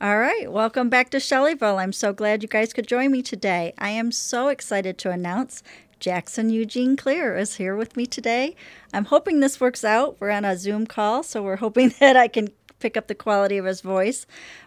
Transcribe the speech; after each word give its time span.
All 0.00 0.20
right, 0.20 0.52
welcome 0.52 0.88
back 0.88 1.10
to 1.10 1.16
Shellyville. 1.16 1.82
I'm 1.82 1.92
so 1.92 2.12
glad 2.12 2.44
you 2.44 2.48
guys 2.48 2.72
could 2.72 2.86
join 2.86 3.10
me 3.10 3.20
today. 3.20 3.74
I 3.78 3.88
am 3.88 4.12
so 4.12 4.46
excited 4.46 4.96
to 4.98 5.10
announce 5.10 5.64
Jackson 5.98 6.50
Eugene 6.50 6.96
Clear 6.96 7.36
is 7.36 7.56
here 7.56 7.74
with 7.74 7.96
me 7.96 8.06
today. 8.06 8.54
I'm 8.92 9.06
hoping 9.06 9.40
this 9.40 9.60
works 9.60 9.82
out. 9.82 10.16
We're 10.20 10.30
on 10.30 10.44
a 10.44 10.56
Zoom 10.56 10.86
call, 10.86 11.24
so 11.24 11.42
we're 11.42 11.56
hoping 11.56 11.88
that 11.98 12.16
I 12.16 12.28
can 12.28 12.50
pick 12.78 12.96
up 12.96 13.08
the 13.08 13.16
quality 13.16 13.58
of 13.58 13.64
his 13.64 13.80
voice. 13.80 14.24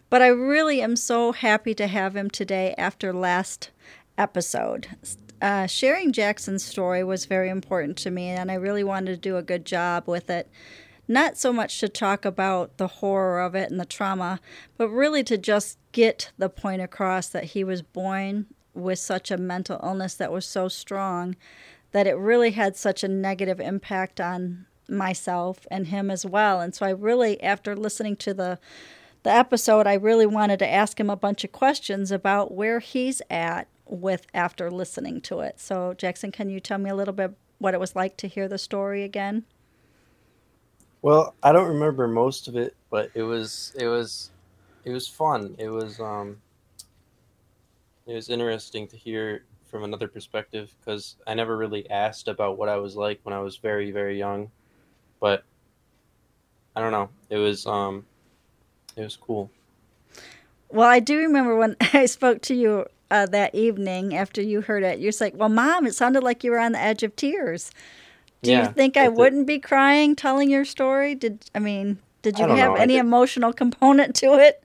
But 0.09 0.21
I 0.21 0.27
really 0.27 0.81
am 0.81 0.97
so 0.97 1.31
happy 1.31 1.73
to 1.75 1.87
have 1.87 2.13
him 2.13 2.29
today 2.29 2.75
after 2.77 3.13
last 3.13 3.69
episode. 4.17 4.89
Uh, 5.41 5.65
sharing 5.65 6.11
Jackson's 6.11 6.65
story 6.65 7.05
was 7.05 7.23
very 7.23 7.47
important 7.47 7.95
to 7.99 8.11
me, 8.11 8.27
and 8.27 8.51
I 8.51 8.55
really 8.55 8.83
wanted 8.83 9.11
to 9.11 9.29
do 9.29 9.37
a 9.37 9.41
good 9.41 9.65
job 9.65 10.09
with 10.09 10.29
it 10.29 10.49
not 11.11 11.37
so 11.37 11.53
much 11.53 11.79
to 11.79 11.89
talk 11.89 12.25
about 12.25 12.77
the 12.77 12.87
horror 12.87 13.39
of 13.41 13.53
it 13.53 13.69
and 13.69 13.79
the 13.79 13.85
trauma, 13.85 14.39
but 14.77 14.89
really 14.89 15.23
to 15.25 15.37
just 15.37 15.77
get 15.91 16.31
the 16.37 16.49
point 16.49 16.81
across 16.81 17.27
that 17.27 17.45
he 17.45 17.63
was 17.63 17.81
born 17.81 18.47
with 18.73 18.97
such 18.97 19.29
a 19.29 19.37
mental 19.37 19.79
illness 19.83 20.15
that 20.15 20.31
was 20.31 20.45
so 20.45 20.67
strong 20.67 21.35
that 21.91 22.07
it 22.07 22.13
really 22.13 22.51
had 22.51 22.75
such 22.75 23.03
a 23.03 23.07
negative 23.07 23.59
impact 23.59 24.19
on 24.19 24.65
myself 24.87 25.67
and 25.69 25.87
him 25.87 26.09
as 26.09 26.25
well. 26.25 26.61
And 26.61 26.73
so 26.73 26.85
I 26.85 26.91
really, 26.91 27.41
after 27.43 27.75
listening 27.75 28.15
to 28.17 28.33
the 28.33 28.59
the 29.23 29.31
episode, 29.31 29.85
I 29.85 29.93
really 29.93 30.25
wanted 30.25 30.57
to 30.59 30.67
ask 30.67 30.99
him 30.99 31.09
a 31.09 31.15
bunch 31.15 31.43
of 31.43 31.51
questions 31.51 32.11
about 32.11 32.51
where 32.51 32.79
he's 32.79 33.21
at 33.29 33.67
with 33.85 34.25
after 34.33 34.71
listening 34.71 35.21
to 35.21 35.41
it. 35.41 35.59
So 35.59 35.93
Jackson, 35.93 36.31
can 36.31 36.49
you 36.49 36.59
tell 36.59 36.79
me 36.79 36.89
a 36.89 36.95
little 36.95 37.13
bit 37.13 37.35
what 37.59 37.75
it 37.75 37.79
was 37.79 37.95
like 37.95 38.17
to 38.17 38.27
hear 38.27 38.47
the 38.47 38.57
story 38.57 39.03
again? 39.03 39.45
Well, 41.01 41.35
I 41.41 41.51
don't 41.51 41.67
remember 41.69 42.07
most 42.07 42.47
of 42.47 42.55
it, 42.55 42.75
but 42.89 43.11
it 43.15 43.23
was 43.23 43.73
it 43.79 43.87
was 43.87 44.31
it 44.85 44.91
was 44.91 45.07
fun. 45.07 45.55
It 45.57 45.69
was 45.69 45.99
um 45.99 46.41
it 48.05 48.13
was 48.13 48.29
interesting 48.29 48.87
to 48.89 48.97
hear 48.97 49.43
from 49.65 49.83
another 49.83 50.07
perspective 50.07 50.75
because 50.79 51.15
I 51.25 51.33
never 51.33 51.57
really 51.57 51.89
asked 51.89 52.27
about 52.27 52.57
what 52.57 52.69
I 52.69 52.77
was 52.77 52.95
like 52.95 53.19
when 53.23 53.33
I 53.33 53.39
was 53.39 53.57
very 53.57 53.91
very 53.91 54.17
young, 54.17 54.51
but 55.19 55.43
I 56.75 56.81
don't 56.81 56.91
know. 56.91 57.09
It 57.29 57.37
was 57.37 57.65
um 57.65 58.05
it 58.95 59.03
was 59.03 59.15
cool. 59.15 59.49
Well, 60.69 60.87
I 60.87 60.99
do 60.99 61.17
remember 61.17 61.55
when 61.55 61.75
I 61.93 62.05
spoke 62.05 62.41
to 62.43 62.55
you 62.55 62.85
uh, 63.09 63.25
that 63.27 63.55
evening 63.55 64.15
after 64.15 64.41
you 64.41 64.61
heard 64.61 64.83
it. 64.83 64.99
You're 64.99 65.13
like, 65.19 65.35
"Well, 65.35 65.49
mom, 65.49 65.85
it 65.85 65.95
sounded 65.95 66.23
like 66.23 66.43
you 66.43 66.51
were 66.51 66.59
on 66.59 66.73
the 66.73 66.79
edge 66.79 67.03
of 67.03 67.15
tears." 67.15 67.71
Do 68.43 68.51
yeah, 68.51 68.67
you 68.67 68.73
think 68.73 68.97
I 68.97 69.07
wouldn't 69.07 69.45
be 69.45 69.59
crying 69.59 70.15
telling 70.15 70.49
your 70.49 70.65
story? 70.65 71.13
Did 71.13 71.45
I 71.53 71.59
mean, 71.59 71.99
did 72.23 72.39
you 72.39 72.47
have 72.47 72.71
know. 72.71 72.75
any 72.75 72.97
emotional 72.97 73.53
component 73.53 74.15
to 74.17 74.33
it? 74.39 74.63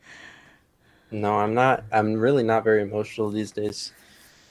No, 1.11 1.39
I'm 1.39 1.55
not. 1.55 1.85
I'm 1.93 2.15
really 2.15 2.43
not 2.43 2.65
very 2.65 2.83
emotional 2.83 3.31
these 3.31 3.53
days. 3.53 3.93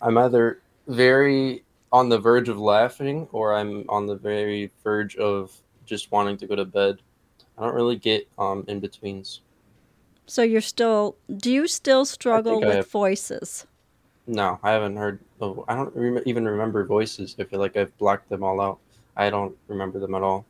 I'm 0.01 0.17
either 0.17 0.59
very 0.87 1.63
on 1.91 2.09
the 2.09 2.19
verge 2.19 2.49
of 2.49 2.59
laughing 2.59 3.27
or 3.31 3.53
I'm 3.53 3.85
on 3.89 4.05
the 4.05 4.15
very 4.15 4.71
verge 4.83 5.15
of 5.15 5.51
just 5.85 6.11
wanting 6.11 6.37
to 6.37 6.47
go 6.47 6.55
to 6.55 6.65
bed. 6.65 6.99
I 7.57 7.63
don't 7.63 7.73
really 7.73 7.95
get 7.95 8.27
um 8.37 8.63
in 8.67 8.79
betweens. 8.79 9.41
So 10.27 10.43
you're 10.43 10.61
still 10.61 11.17
do 11.35 11.51
you 11.51 11.67
still 11.67 12.05
struggle 12.05 12.61
with 12.61 12.87
voices? 12.91 13.65
No, 14.27 14.59
I 14.63 14.71
haven't 14.71 14.97
heard 14.97 15.19
oh, 15.41 15.65
I 15.67 15.75
don't 15.75 15.95
re- 15.95 16.21
even 16.25 16.47
remember 16.47 16.85
voices. 16.85 17.35
I 17.39 17.43
feel 17.43 17.59
like 17.59 17.75
I've 17.75 17.95
blocked 17.97 18.29
them 18.29 18.43
all 18.43 18.61
out. 18.61 18.79
I 19.15 19.29
don't 19.29 19.55
remember 19.67 19.99
them 19.99 20.15
at 20.15 20.23
all. 20.23 20.45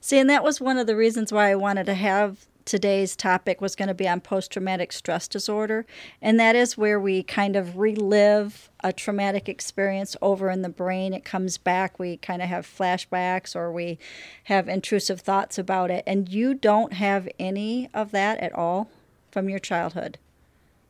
See, 0.00 0.18
and 0.18 0.30
that 0.30 0.44
was 0.44 0.60
one 0.60 0.78
of 0.78 0.86
the 0.86 0.96
reasons 0.96 1.32
why 1.32 1.50
I 1.50 1.54
wanted 1.54 1.86
to 1.86 1.94
have 1.94 2.46
today's 2.64 3.16
topic 3.16 3.60
was 3.60 3.76
going 3.76 3.88
to 3.88 3.94
be 3.94 4.08
on 4.08 4.20
post 4.20 4.50
traumatic 4.50 4.92
stress 4.92 5.28
disorder. 5.28 5.86
And 6.20 6.38
that 6.38 6.54
is 6.54 6.76
where 6.76 7.00
we 7.00 7.22
kind 7.22 7.56
of 7.56 7.78
relive 7.78 8.70
a 8.82 8.92
traumatic 8.92 9.48
experience 9.48 10.16
over 10.20 10.50
in 10.50 10.62
the 10.62 10.68
brain. 10.68 11.14
It 11.14 11.24
comes 11.24 11.56
back. 11.58 11.98
We 11.98 12.18
kind 12.18 12.42
of 12.42 12.48
have 12.48 12.66
flashbacks 12.66 13.56
or 13.56 13.72
we 13.72 13.98
have 14.44 14.68
intrusive 14.68 15.20
thoughts 15.20 15.58
about 15.58 15.90
it. 15.90 16.04
And 16.06 16.28
you 16.28 16.54
don't 16.54 16.92
have 16.92 17.28
any 17.38 17.88
of 17.94 18.10
that 18.10 18.38
at 18.40 18.52
all 18.52 18.90
from 19.30 19.48
your 19.48 19.60
childhood. 19.60 20.18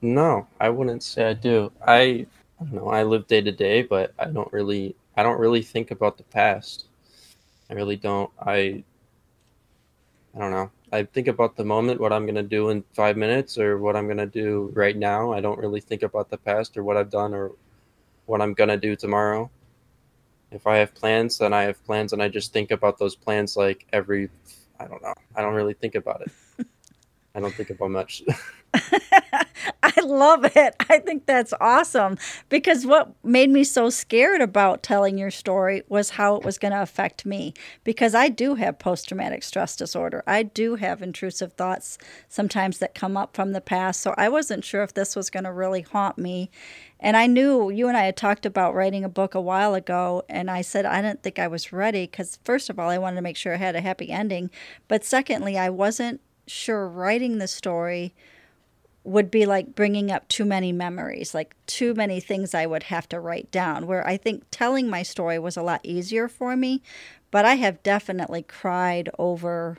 No, 0.00 0.46
I 0.60 0.70
wouldn't 0.70 1.02
say 1.02 1.28
I 1.28 1.34
do. 1.34 1.70
I, 1.86 2.26
I 2.60 2.64
don't 2.64 2.72
know. 2.72 2.88
I 2.88 3.02
live 3.02 3.26
day 3.26 3.40
to 3.40 3.52
day, 3.52 3.82
but 3.82 4.12
I 4.18 4.26
don't 4.26 4.52
really 4.52 4.96
I 5.16 5.22
don't 5.22 5.40
really 5.40 5.62
think 5.62 5.90
about 5.90 6.18
the 6.18 6.24
past. 6.24 6.86
I 7.70 7.74
really 7.74 7.96
don't. 7.96 8.30
I 8.38 8.84
I 10.34 10.38
don't 10.38 10.50
know. 10.50 10.70
I 10.92 11.04
think 11.04 11.28
about 11.28 11.56
the 11.56 11.64
moment, 11.64 12.00
what 12.00 12.12
I'm 12.12 12.26
gonna 12.26 12.42
do 12.42 12.70
in 12.70 12.84
five 12.94 13.16
minutes, 13.16 13.58
or 13.58 13.78
what 13.78 13.96
I'm 13.96 14.06
gonna 14.06 14.26
do 14.26 14.70
right 14.74 14.96
now. 14.96 15.32
I 15.32 15.40
don't 15.40 15.58
really 15.58 15.80
think 15.80 16.02
about 16.02 16.30
the 16.30 16.36
past 16.38 16.76
or 16.76 16.84
what 16.84 16.96
I've 16.96 17.10
done 17.10 17.34
or 17.34 17.52
what 18.26 18.40
I'm 18.40 18.54
gonna 18.54 18.76
do 18.76 18.94
tomorrow. 18.96 19.50
If 20.52 20.66
I 20.66 20.76
have 20.76 20.94
plans, 20.94 21.38
then 21.38 21.52
I 21.52 21.62
have 21.64 21.82
plans, 21.84 22.12
and 22.12 22.22
I 22.22 22.28
just 22.28 22.52
think 22.52 22.70
about 22.70 22.98
those 22.98 23.16
plans 23.16 23.56
like 23.56 23.86
every. 23.92 24.30
I 24.78 24.86
don't 24.86 25.02
know. 25.02 25.14
I 25.34 25.42
don't 25.42 25.54
really 25.54 25.74
think 25.74 25.94
about 25.94 26.20
it. 26.22 26.30
I 27.36 27.40
don't 27.40 27.54
think 27.54 27.68
about 27.68 27.90
much. 27.90 28.22
I 29.82 30.00
love 30.02 30.44
it. 30.56 30.74
I 30.88 30.98
think 30.98 31.26
that's 31.26 31.52
awesome 31.60 32.18
because 32.48 32.86
what 32.86 33.12
made 33.24 33.50
me 33.50 33.64
so 33.64 33.90
scared 33.90 34.40
about 34.40 34.82
telling 34.82 35.18
your 35.18 35.30
story 35.30 35.82
was 35.88 36.10
how 36.10 36.36
it 36.36 36.44
was 36.44 36.58
going 36.58 36.72
to 36.72 36.82
affect 36.82 37.24
me 37.26 37.54
because 37.84 38.14
I 38.14 38.28
do 38.28 38.54
have 38.56 38.78
post 38.78 39.08
traumatic 39.08 39.42
stress 39.42 39.76
disorder. 39.76 40.22
I 40.26 40.42
do 40.42 40.76
have 40.76 41.02
intrusive 41.02 41.52
thoughts 41.54 41.98
sometimes 42.28 42.78
that 42.78 42.94
come 42.94 43.16
up 43.16 43.34
from 43.34 43.52
the 43.52 43.60
past. 43.60 44.00
So 44.00 44.14
I 44.16 44.28
wasn't 44.28 44.64
sure 44.64 44.82
if 44.82 44.94
this 44.94 45.14
was 45.14 45.30
going 45.30 45.44
to 45.44 45.52
really 45.52 45.82
haunt 45.82 46.18
me. 46.18 46.50
And 46.98 47.16
I 47.16 47.26
knew 47.26 47.70
you 47.70 47.88
and 47.88 47.96
I 47.96 48.04
had 48.04 48.16
talked 48.16 48.46
about 48.46 48.74
writing 48.74 49.04
a 49.04 49.08
book 49.08 49.34
a 49.34 49.40
while 49.40 49.74
ago, 49.74 50.22
and 50.30 50.50
I 50.50 50.62
said 50.62 50.86
I 50.86 51.02
didn't 51.02 51.22
think 51.22 51.38
I 51.38 51.46
was 51.46 51.70
ready 51.70 52.06
because, 52.06 52.38
first 52.42 52.70
of 52.70 52.78
all, 52.78 52.88
I 52.88 52.96
wanted 52.96 53.16
to 53.16 53.22
make 53.22 53.36
sure 53.36 53.52
I 53.52 53.58
had 53.58 53.76
a 53.76 53.82
happy 53.82 54.10
ending. 54.10 54.50
But 54.88 55.04
secondly, 55.04 55.58
I 55.58 55.68
wasn't 55.68 56.22
sure 56.46 56.88
writing 56.88 57.38
the 57.38 57.48
story 57.48 58.14
would 59.04 59.30
be 59.30 59.46
like 59.46 59.74
bringing 59.74 60.10
up 60.10 60.26
too 60.28 60.44
many 60.44 60.72
memories, 60.72 61.32
like 61.32 61.54
too 61.66 61.94
many 61.94 62.18
things 62.18 62.54
I 62.54 62.66
would 62.66 62.84
have 62.84 63.08
to 63.10 63.20
write 63.20 63.50
down. 63.52 63.86
Where 63.86 64.06
I 64.06 64.16
think 64.16 64.44
telling 64.50 64.90
my 64.90 65.02
story 65.02 65.38
was 65.38 65.56
a 65.56 65.62
lot 65.62 65.80
easier 65.84 66.28
for 66.28 66.56
me, 66.56 66.82
but 67.30 67.44
I 67.44 67.54
have 67.54 67.82
definitely 67.82 68.42
cried 68.42 69.08
over 69.18 69.78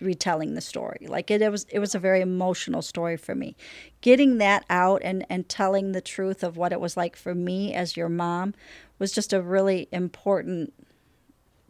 retelling 0.00 0.54
the 0.54 0.60
story. 0.60 1.06
Like 1.08 1.30
it, 1.30 1.42
it 1.42 1.50
was 1.50 1.66
it 1.70 1.78
was 1.78 1.94
a 1.94 1.98
very 1.98 2.20
emotional 2.20 2.82
story 2.82 3.16
for 3.16 3.34
me. 3.34 3.56
Getting 4.00 4.38
that 4.38 4.64
out 4.70 5.02
and 5.04 5.26
and 5.28 5.48
telling 5.48 5.92
the 5.92 6.00
truth 6.00 6.42
of 6.42 6.56
what 6.56 6.72
it 6.72 6.80
was 6.80 6.96
like 6.96 7.16
for 7.16 7.34
me 7.34 7.74
as 7.74 7.96
your 7.96 8.08
mom 8.08 8.54
was 8.98 9.12
just 9.12 9.32
a 9.32 9.42
really 9.42 9.88
important 9.92 10.72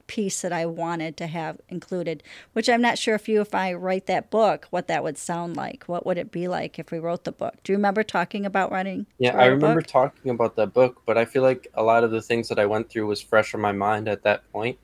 piece 0.08 0.42
that 0.42 0.52
I 0.52 0.66
wanted 0.66 1.16
to 1.18 1.28
have 1.28 1.60
included, 1.68 2.24
which 2.54 2.68
I'm 2.68 2.82
not 2.82 2.98
sure 2.98 3.14
if 3.14 3.28
you, 3.28 3.40
if 3.40 3.54
I 3.54 3.74
write 3.74 4.06
that 4.06 4.30
book, 4.30 4.66
what 4.70 4.88
that 4.88 5.04
would 5.04 5.16
sound 5.16 5.56
like. 5.56 5.84
What 5.84 6.04
would 6.04 6.18
it 6.18 6.32
be 6.32 6.48
like 6.48 6.80
if 6.80 6.90
we 6.90 6.98
wrote 6.98 7.22
the 7.22 7.30
book? 7.30 7.54
Do 7.62 7.72
you 7.72 7.76
remember 7.76 8.02
talking 8.02 8.44
about 8.44 8.72
writing? 8.72 9.06
Yeah, 9.18 9.36
I 9.38 9.46
remember 9.46 9.82
talking 9.82 10.32
about 10.32 10.56
that 10.56 10.72
book, 10.72 11.02
but 11.06 11.16
I 11.16 11.24
feel 11.24 11.42
like 11.42 11.68
a 11.74 11.82
lot 11.82 12.02
of 12.02 12.10
the 12.10 12.22
things 12.22 12.48
that 12.48 12.58
I 12.58 12.66
went 12.66 12.90
through 12.90 13.06
was 13.06 13.20
fresh 13.20 13.54
in 13.54 13.60
my 13.60 13.70
mind 13.70 14.08
at 14.08 14.24
that 14.24 14.50
point. 14.50 14.78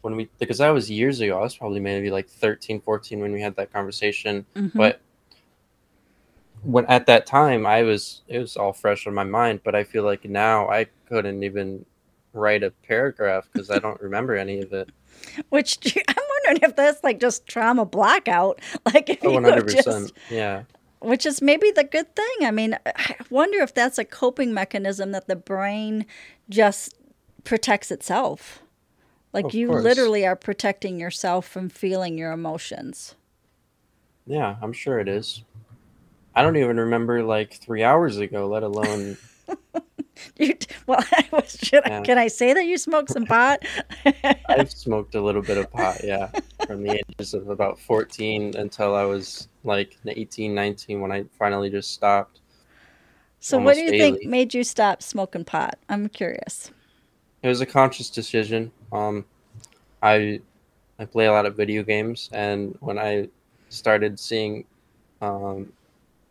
When 0.00 0.16
we, 0.16 0.28
because 0.40 0.58
that 0.58 0.70
was 0.70 0.90
years 0.90 1.20
ago, 1.20 1.38
I 1.38 1.42
was 1.42 1.54
probably 1.54 1.78
maybe 1.78 2.10
like 2.10 2.28
13, 2.28 2.80
14 2.80 3.20
when 3.20 3.30
we 3.30 3.40
had 3.40 3.54
that 3.54 3.72
conversation. 3.72 4.44
Mm-hmm. 4.56 4.76
But 4.76 5.00
when 6.62 6.86
at 6.86 7.06
that 7.06 7.24
time, 7.24 7.66
I 7.66 7.82
was, 7.82 8.22
it 8.26 8.38
was 8.38 8.56
all 8.56 8.72
fresh 8.72 9.06
in 9.06 9.14
my 9.14 9.22
mind. 9.22 9.60
But 9.62 9.76
I 9.76 9.84
feel 9.84 10.02
like 10.02 10.24
now 10.24 10.68
I 10.68 10.86
couldn't 11.06 11.44
even 11.44 11.84
write 12.32 12.62
a 12.62 12.70
paragraph 12.70 13.48
because 13.52 13.70
I 13.70 13.78
don't 13.78 14.00
remember 14.00 14.36
any 14.36 14.60
of 14.60 14.72
it. 14.72 14.90
Which 15.50 15.96
I'm 16.08 16.14
wondering 16.46 16.70
if 16.70 16.76
that's 16.76 17.02
like 17.04 17.20
just 17.20 17.46
trauma 17.46 17.84
blackout. 17.84 18.60
Like 18.92 19.08
if 19.08 19.24
oh, 19.24 19.30
100%. 19.30 19.84
Just, 19.84 20.12
yeah. 20.30 20.64
Which 21.00 21.26
is 21.26 21.40
maybe 21.40 21.70
the 21.70 21.84
good 21.84 22.14
thing. 22.14 22.36
I 22.42 22.50
mean, 22.50 22.76
I 22.84 23.16
wonder 23.30 23.58
if 23.58 23.74
that's 23.74 23.98
a 23.98 24.04
coping 24.04 24.52
mechanism 24.52 25.12
that 25.12 25.28
the 25.28 25.36
brain 25.36 26.06
just 26.48 26.94
protects 27.44 27.90
itself. 27.90 28.62
Like 29.32 29.46
of 29.46 29.54
you 29.54 29.68
course. 29.68 29.82
literally 29.82 30.26
are 30.26 30.36
protecting 30.36 31.00
yourself 31.00 31.46
from 31.46 31.68
feeling 31.68 32.18
your 32.18 32.32
emotions. 32.32 33.14
Yeah, 34.26 34.56
I'm 34.62 34.72
sure 34.72 35.00
it 35.00 35.08
is. 35.08 35.42
I 36.34 36.42
don't 36.42 36.56
even 36.56 36.78
remember 36.78 37.22
like 37.22 37.54
three 37.54 37.82
hours 37.82 38.18
ago, 38.18 38.46
let 38.46 38.62
alone 38.62 39.16
You, 40.36 40.54
well, 40.86 41.04
I 41.12 41.28
was, 41.32 41.58
should 41.62 41.82
yeah. 41.86 42.00
I, 42.00 42.02
can 42.02 42.18
I 42.18 42.28
say 42.28 42.52
that 42.52 42.64
you 42.64 42.78
smoked 42.78 43.10
some 43.10 43.26
pot? 43.26 43.62
I've 44.48 44.70
smoked 44.70 45.14
a 45.14 45.20
little 45.20 45.42
bit 45.42 45.58
of 45.58 45.70
pot, 45.70 46.02
yeah, 46.02 46.30
from 46.66 46.82
the 46.82 47.02
ages 47.18 47.34
of 47.34 47.48
about 47.48 47.78
14 47.78 48.56
until 48.56 48.94
I 48.94 49.04
was 49.04 49.48
like 49.64 49.96
18, 50.06 50.54
19 50.54 51.00
when 51.00 51.12
I 51.12 51.24
finally 51.38 51.70
just 51.70 51.92
stopped. 51.92 52.40
So, 53.40 53.58
what 53.58 53.74
do 53.74 53.82
you 53.82 53.90
daily. 53.90 54.18
think 54.18 54.30
made 54.30 54.54
you 54.54 54.64
stop 54.64 55.02
smoking 55.02 55.44
pot? 55.44 55.78
I'm 55.88 56.08
curious. 56.08 56.70
It 57.42 57.48
was 57.48 57.60
a 57.60 57.66
conscious 57.66 58.08
decision. 58.08 58.70
Um, 58.92 59.24
I 60.02 60.40
I 60.98 61.04
play 61.04 61.26
a 61.26 61.32
lot 61.32 61.46
of 61.46 61.56
video 61.56 61.82
games, 61.82 62.30
and 62.32 62.76
when 62.80 62.98
I 62.98 63.28
started 63.68 64.18
seeing 64.18 64.64
um, 65.20 65.72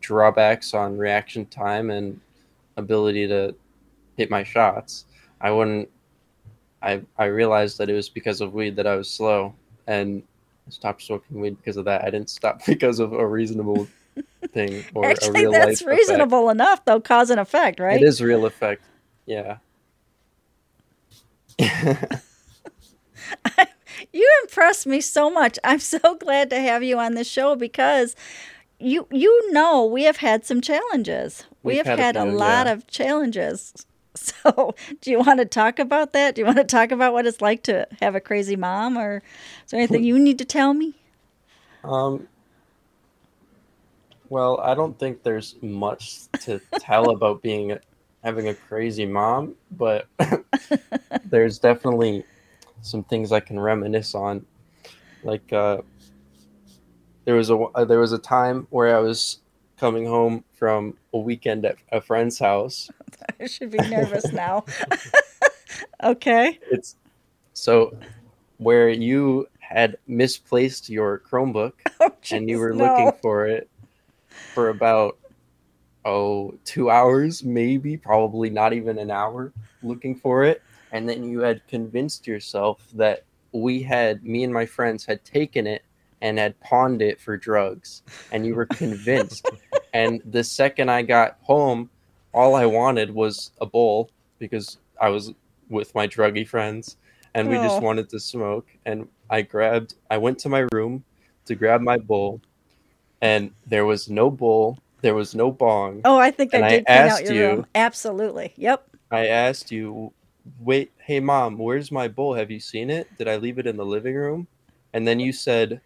drawbacks 0.00 0.74
on 0.74 0.96
reaction 0.98 1.46
time 1.46 1.90
and 1.90 2.20
ability 2.76 3.26
to 3.28 3.54
hit 4.22 4.30
my 4.30 4.44
shots. 4.44 5.04
I 5.40 5.50
wouldn't. 5.50 5.88
I 6.82 7.02
I 7.18 7.26
realized 7.26 7.78
that 7.78 7.90
it 7.90 7.94
was 7.94 8.08
because 8.08 8.40
of 8.40 8.54
weed 8.54 8.76
that 8.76 8.86
I 8.86 8.96
was 8.96 9.10
slow, 9.10 9.54
and 9.86 10.22
I 10.66 10.70
stopped 10.70 11.02
smoking 11.02 11.40
weed 11.40 11.56
because 11.56 11.76
of 11.76 11.84
that. 11.86 12.04
I 12.04 12.10
didn't 12.10 12.30
stop 12.30 12.64
because 12.66 12.98
of 13.00 13.12
a 13.12 13.26
reasonable 13.26 13.88
thing 14.52 14.84
or 14.94 15.04
a 15.04 15.30
real 15.30 15.52
that's 15.52 15.82
life 15.82 15.88
effect. 15.88 15.90
reasonable 15.90 16.50
enough, 16.50 16.84
though. 16.84 17.00
Cause 17.00 17.30
and 17.30 17.40
effect, 17.40 17.80
right? 17.80 18.00
It 18.00 18.06
is 18.06 18.20
real 18.20 18.46
effect. 18.46 18.82
Yeah. 19.26 19.58
You 24.12 24.28
impressed 24.42 24.86
me 24.86 25.00
so 25.00 25.30
much. 25.30 25.58
I'm 25.64 25.78
so 25.78 25.98
glad 26.20 26.50
to 26.50 26.60
have 26.60 26.82
you 26.82 26.98
on 26.98 27.14
the 27.14 27.24
show 27.24 27.56
because 27.56 28.14
you 28.78 29.06
you 29.10 29.52
know 29.52 29.84
we 29.84 30.04
have 30.04 30.18
had 30.18 30.44
some 30.44 30.60
challenges. 30.60 31.44
we 31.62 31.76
We've 31.76 31.86
had 31.86 31.98
had, 31.98 32.16
a 32.16 32.24
a 32.24 32.26
lot 32.26 32.66
yeah. 32.66 32.72
of 32.72 32.86
challenges. 32.86 33.86
So, 34.44 34.74
do 35.00 35.10
you 35.10 35.20
want 35.20 35.38
to 35.40 35.46
talk 35.46 35.78
about 35.78 36.12
that? 36.12 36.34
Do 36.34 36.42
you 36.42 36.46
want 36.46 36.58
to 36.58 36.64
talk 36.64 36.90
about 36.90 37.14
what 37.14 37.26
it's 37.26 37.40
like 37.40 37.62
to 37.64 37.86
have 38.00 38.14
a 38.14 38.20
crazy 38.20 38.56
mom, 38.56 38.98
or 38.98 39.22
is 39.64 39.70
there 39.70 39.80
anything 39.80 40.04
you 40.04 40.18
need 40.18 40.38
to 40.38 40.44
tell 40.44 40.74
me? 40.74 40.94
Um. 41.82 42.28
Well, 44.28 44.60
I 44.60 44.74
don't 44.74 44.98
think 44.98 45.22
there's 45.22 45.56
much 45.62 46.28
to 46.40 46.60
tell 46.78 47.10
about 47.10 47.42
being 47.42 47.78
having 48.22 48.48
a 48.48 48.54
crazy 48.54 49.06
mom, 49.06 49.54
but 49.70 50.06
there's 51.24 51.58
definitely 51.58 52.24
some 52.82 53.04
things 53.04 53.32
I 53.32 53.40
can 53.40 53.58
reminisce 53.58 54.14
on. 54.14 54.46
Like 55.22 55.52
uh, 55.52 55.82
there 57.24 57.34
was 57.34 57.50
a 57.50 57.56
uh, 57.56 57.84
there 57.84 57.98
was 57.98 58.12
a 58.12 58.18
time 58.18 58.66
where 58.70 58.96
I 58.96 59.00
was 59.00 59.38
coming 59.82 60.06
home 60.06 60.44
from 60.52 60.96
a 61.12 61.18
weekend 61.18 61.64
at 61.66 61.74
a 61.90 62.00
friend's 62.00 62.38
house. 62.38 62.88
I 63.40 63.48
should 63.48 63.72
be 63.72 63.78
nervous 63.78 64.32
now. 64.32 64.64
okay. 66.04 66.60
It's 66.70 66.94
so 67.52 67.98
where 68.58 68.88
you 68.88 69.48
had 69.58 69.96
misplaced 70.06 70.88
your 70.88 71.18
Chromebook 71.18 71.72
Oh, 72.00 72.12
and 72.30 72.48
you 72.48 72.60
were 72.60 72.72
no. 72.72 72.84
looking 72.84 73.12
for 73.20 73.48
it 73.48 73.68
for 74.54 74.68
about 74.68 75.18
oh 76.04 76.54
two 76.64 76.88
hours 76.88 77.42
maybe 77.42 77.96
probably 77.96 78.50
not 78.50 78.72
even 78.72 78.98
an 78.98 79.10
hour 79.10 79.52
looking 79.82 80.14
for 80.14 80.44
it 80.44 80.62
and 80.92 81.08
then 81.08 81.24
you 81.24 81.40
had 81.40 81.66
convinced 81.66 82.26
yourself 82.26 82.86
that 82.94 83.24
we 83.52 83.82
had 83.82 84.24
me 84.24 84.44
and 84.44 84.52
my 84.52 84.66
friends 84.66 85.04
had 85.04 85.24
taken 85.24 85.66
it 85.66 85.82
and 86.20 86.38
had 86.38 86.58
pawned 86.60 87.02
it 87.02 87.20
for 87.20 87.36
drugs 87.36 88.02
and 88.30 88.46
you 88.46 88.54
were 88.54 88.66
convinced 88.66 89.48
and 89.92 90.20
the 90.30 90.42
second 90.44 90.90
i 90.90 91.02
got 91.02 91.36
home 91.42 91.88
all 92.32 92.54
i 92.54 92.64
wanted 92.66 93.10
was 93.14 93.52
a 93.60 93.66
bowl 93.66 94.10
because 94.38 94.78
i 95.00 95.08
was 95.08 95.32
with 95.68 95.94
my 95.94 96.06
druggy 96.06 96.46
friends 96.46 96.96
and 97.34 97.48
we 97.48 97.56
Oh. 97.56 97.62
just 97.62 97.82
wanted 97.82 98.08
to 98.10 98.20
smoke 98.20 98.66
and 98.86 99.08
i 99.30 99.42
grabbed 99.42 99.94
i 100.10 100.16
went 100.18 100.38
to 100.40 100.48
my 100.48 100.66
room 100.72 101.04
to 101.46 101.54
grab 101.54 101.80
my 101.80 101.98
bowl 101.98 102.40
and 103.20 103.50
there 103.66 103.84
was 103.86 104.08
no 104.08 104.30
bowl 104.30 104.78
there 105.00 105.14
was 105.14 105.34
no 105.34 105.50
bong 105.50 106.00
Oh, 106.04 106.16
I 106.18 106.30
think 106.30 106.54
I 106.54 106.62
I 106.64 106.68
did 106.70 106.84
out 106.88 106.88
asked 106.88 107.24
your 107.24 107.34
you- 107.34 107.46
room. 107.48 107.66
Absolutely. 107.74 108.52
Yep. 108.56 108.86
i 109.10 109.26
asked 109.26 109.70
you 109.72 110.12
wait 110.60 110.90
hey 110.98 111.20
mom 111.20 111.56
where's 111.58 111.92
my 111.92 112.08
bowl 112.08 112.34
have 112.34 112.50
you 112.50 112.58
seen 112.60 112.90
it 112.90 113.06
did 113.18 113.28
i 113.28 113.36
leave 113.36 113.58
it 113.58 113.66
in 113.66 113.76
the 113.76 113.84
living 113.86 114.14
room 114.14 114.46
and 114.92 115.06
then 115.06 115.20
you 115.20 115.32
said 115.32 115.80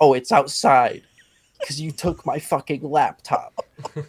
oh 0.00 0.12
it's 0.14 0.30
outside 0.32 1.02
because 1.62 1.80
you 1.80 1.90
took 1.92 2.26
my 2.26 2.38
fucking 2.38 2.82
laptop. 2.82 3.64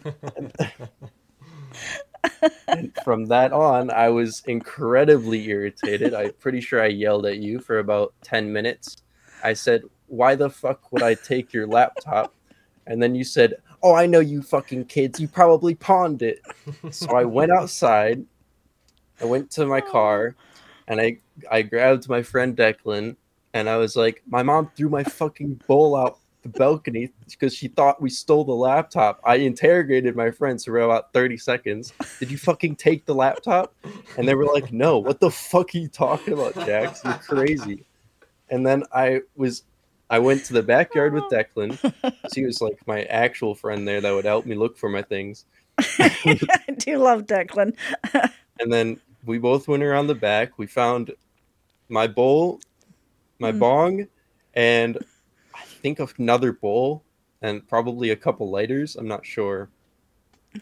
From 3.04 3.26
that 3.26 3.52
on 3.52 3.90
i 3.90 4.08
was 4.08 4.42
incredibly 4.46 5.46
irritated. 5.48 6.14
I'm 6.14 6.32
pretty 6.40 6.60
sure 6.60 6.82
i 6.82 6.86
yelled 6.86 7.26
at 7.26 7.38
you 7.38 7.60
for 7.60 7.78
about 7.78 8.12
10 8.22 8.52
minutes. 8.52 8.96
I 9.42 9.52
said 9.54 9.82
why 10.06 10.34
the 10.34 10.50
fuck 10.50 10.92
would 10.92 11.02
i 11.02 11.14
take 11.14 11.52
your 11.52 11.66
laptop? 11.66 12.34
And 12.86 13.02
then 13.02 13.14
you 13.14 13.24
said 13.24 13.54
oh 13.82 13.94
i 13.94 14.06
know 14.06 14.20
you 14.20 14.42
fucking 14.42 14.86
kids. 14.86 15.20
You 15.20 15.28
probably 15.28 15.74
pawned 15.74 16.22
it. 16.22 16.40
So 16.90 17.14
i 17.16 17.24
went 17.24 17.52
outside. 17.52 18.24
I 19.20 19.26
went 19.26 19.50
to 19.52 19.66
my 19.66 19.80
car 19.80 20.34
and 20.88 21.00
i 21.00 21.18
i 21.50 21.62
grabbed 21.62 22.08
my 22.08 22.22
friend 22.22 22.56
declan 22.56 23.16
and 23.52 23.68
i 23.68 23.76
was 23.76 23.96
like 23.96 24.22
my 24.26 24.42
mom 24.42 24.70
threw 24.76 24.88
my 24.88 25.04
fucking 25.04 25.60
bowl 25.66 25.96
out 25.96 26.18
the 26.44 26.48
balcony 26.50 27.10
because 27.28 27.54
she 27.54 27.66
thought 27.68 28.00
we 28.00 28.08
stole 28.10 28.44
the 28.44 28.52
laptop 28.52 29.20
i 29.24 29.34
interrogated 29.36 30.14
my 30.14 30.30
friends 30.30 30.64
for 30.64 30.78
about 30.78 31.12
30 31.12 31.36
seconds 31.38 31.92
did 32.20 32.30
you 32.30 32.38
fucking 32.38 32.76
take 32.76 33.04
the 33.06 33.14
laptop 33.14 33.74
and 34.16 34.28
they 34.28 34.34
were 34.34 34.46
like 34.46 34.72
no 34.72 34.98
what 34.98 35.18
the 35.20 35.30
fuck 35.30 35.74
are 35.74 35.78
you 35.78 35.88
talking 35.88 36.34
about 36.34 36.54
jax 36.66 37.02
you're 37.04 37.14
crazy 37.14 37.84
and 38.50 38.64
then 38.64 38.84
i 38.92 39.20
was 39.34 39.64
i 40.10 40.18
went 40.18 40.44
to 40.44 40.52
the 40.52 40.62
backyard 40.62 41.12
with 41.14 41.24
Declan. 41.32 41.78
he 42.34 42.44
was 42.44 42.60
like 42.60 42.78
my 42.86 43.02
actual 43.04 43.54
friend 43.54 43.88
there 43.88 44.00
that 44.02 44.12
would 44.12 44.26
help 44.26 44.44
me 44.46 44.54
look 44.54 44.76
for 44.76 44.88
my 44.88 45.02
things 45.02 45.46
I 45.98 46.56
do 46.78 46.98
love 46.98 47.26
Declan. 47.26 47.76
and 48.60 48.72
then 48.72 49.00
we 49.24 49.38
both 49.38 49.66
went 49.66 49.82
around 49.82 50.06
the 50.06 50.14
back. 50.14 50.58
We 50.58 50.66
found 50.66 51.12
my 51.88 52.06
bowl, 52.06 52.60
my 53.40 53.52
Mm. 53.52 53.58
bong, 53.58 54.06
and 54.54 54.98
Think 55.84 55.98
of 55.98 56.14
another 56.16 56.50
bowl 56.50 57.04
and 57.42 57.68
probably 57.68 58.08
a 58.08 58.16
couple 58.16 58.48
lighters. 58.48 58.96
I'm 58.96 59.06
not 59.06 59.26
sure. 59.26 59.68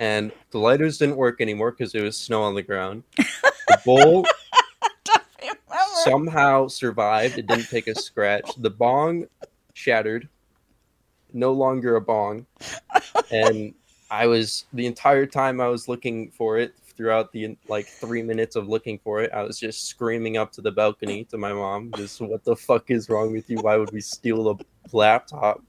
And 0.00 0.32
the 0.50 0.58
lighters 0.58 0.98
didn't 0.98 1.16
work 1.16 1.40
anymore 1.40 1.70
because 1.70 1.92
there 1.92 2.02
was 2.02 2.16
snow 2.16 2.42
on 2.42 2.56
the 2.56 2.62
ground. 2.62 3.04
The 3.16 3.80
bowl 3.84 4.26
somehow 6.02 6.66
survived. 6.66 7.38
It 7.38 7.46
didn't 7.46 7.68
take 7.68 7.86
a 7.86 7.94
scratch. 7.94 8.50
The 8.58 8.70
bong 8.70 9.28
shattered. 9.74 10.28
No 11.32 11.52
longer 11.52 11.94
a 11.94 12.00
bong. 12.00 12.44
And 13.30 13.74
I 14.10 14.26
was 14.26 14.64
the 14.72 14.86
entire 14.86 15.26
time 15.26 15.60
I 15.60 15.68
was 15.68 15.86
looking 15.86 16.32
for 16.32 16.58
it 16.58 16.74
throughout 16.96 17.32
the 17.32 17.56
like 17.68 17.86
three 17.86 18.22
minutes 18.22 18.56
of 18.56 18.68
looking 18.68 18.98
for 18.98 19.22
it, 19.22 19.32
I 19.32 19.42
was 19.42 19.58
just 19.58 19.88
screaming 19.88 20.36
up 20.36 20.52
to 20.52 20.60
the 20.60 20.70
balcony 20.70 21.24
to 21.24 21.38
my 21.38 21.52
mom, 21.52 21.92
just 21.96 22.20
what 22.20 22.44
the 22.44 22.56
fuck 22.56 22.90
is 22.90 23.08
wrong 23.08 23.32
with 23.32 23.48
you? 23.50 23.58
Why 23.58 23.76
would 23.76 23.92
we 23.92 24.00
steal 24.00 24.50
a 24.50 24.56
laptop? 24.92 25.62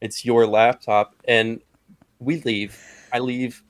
It's 0.00 0.24
your 0.24 0.46
laptop. 0.46 1.14
And 1.26 1.60
we 2.18 2.40
leave. 2.42 2.78
I 3.12 3.18
leave 3.18 3.62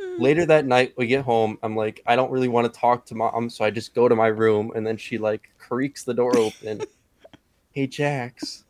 hmm. 0.00 0.22
later 0.22 0.46
that 0.46 0.66
night 0.66 0.94
we 0.96 1.06
get 1.06 1.24
home 1.24 1.58
i'm 1.62 1.76
like 1.76 2.02
i 2.06 2.16
don't 2.16 2.30
really 2.30 2.48
want 2.48 2.72
to 2.72 2.80
talk 2.80 3.04
to 3.06 3.14
mom 3.14 3.50
so 3.50 3.64
i 3.64 3.70
just 3.70 3.94
go 3.94 4.08
to 4.08 4.16
my 4.16 4.28
room 4.28 4.72
and 4.74 4.86
then 4.86 4.96
she 4.96 5.18
like 5.18 5.50
creaks 5.58 6.02
the 6.02 6.14
door 6.14 6.36
open 6.38 6.80
hey 7.72 7.86
jax 7.86 8.64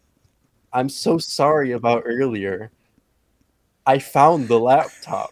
i'm 0.73 0.89
so 0.89 1.19
sorry 1.19 1.73
about 1.73 2.03
earlier 2.07 2.71
i 3.87 3.99
found 3.99 4.49
the 4.49 4.59
laptop 4.59 5.31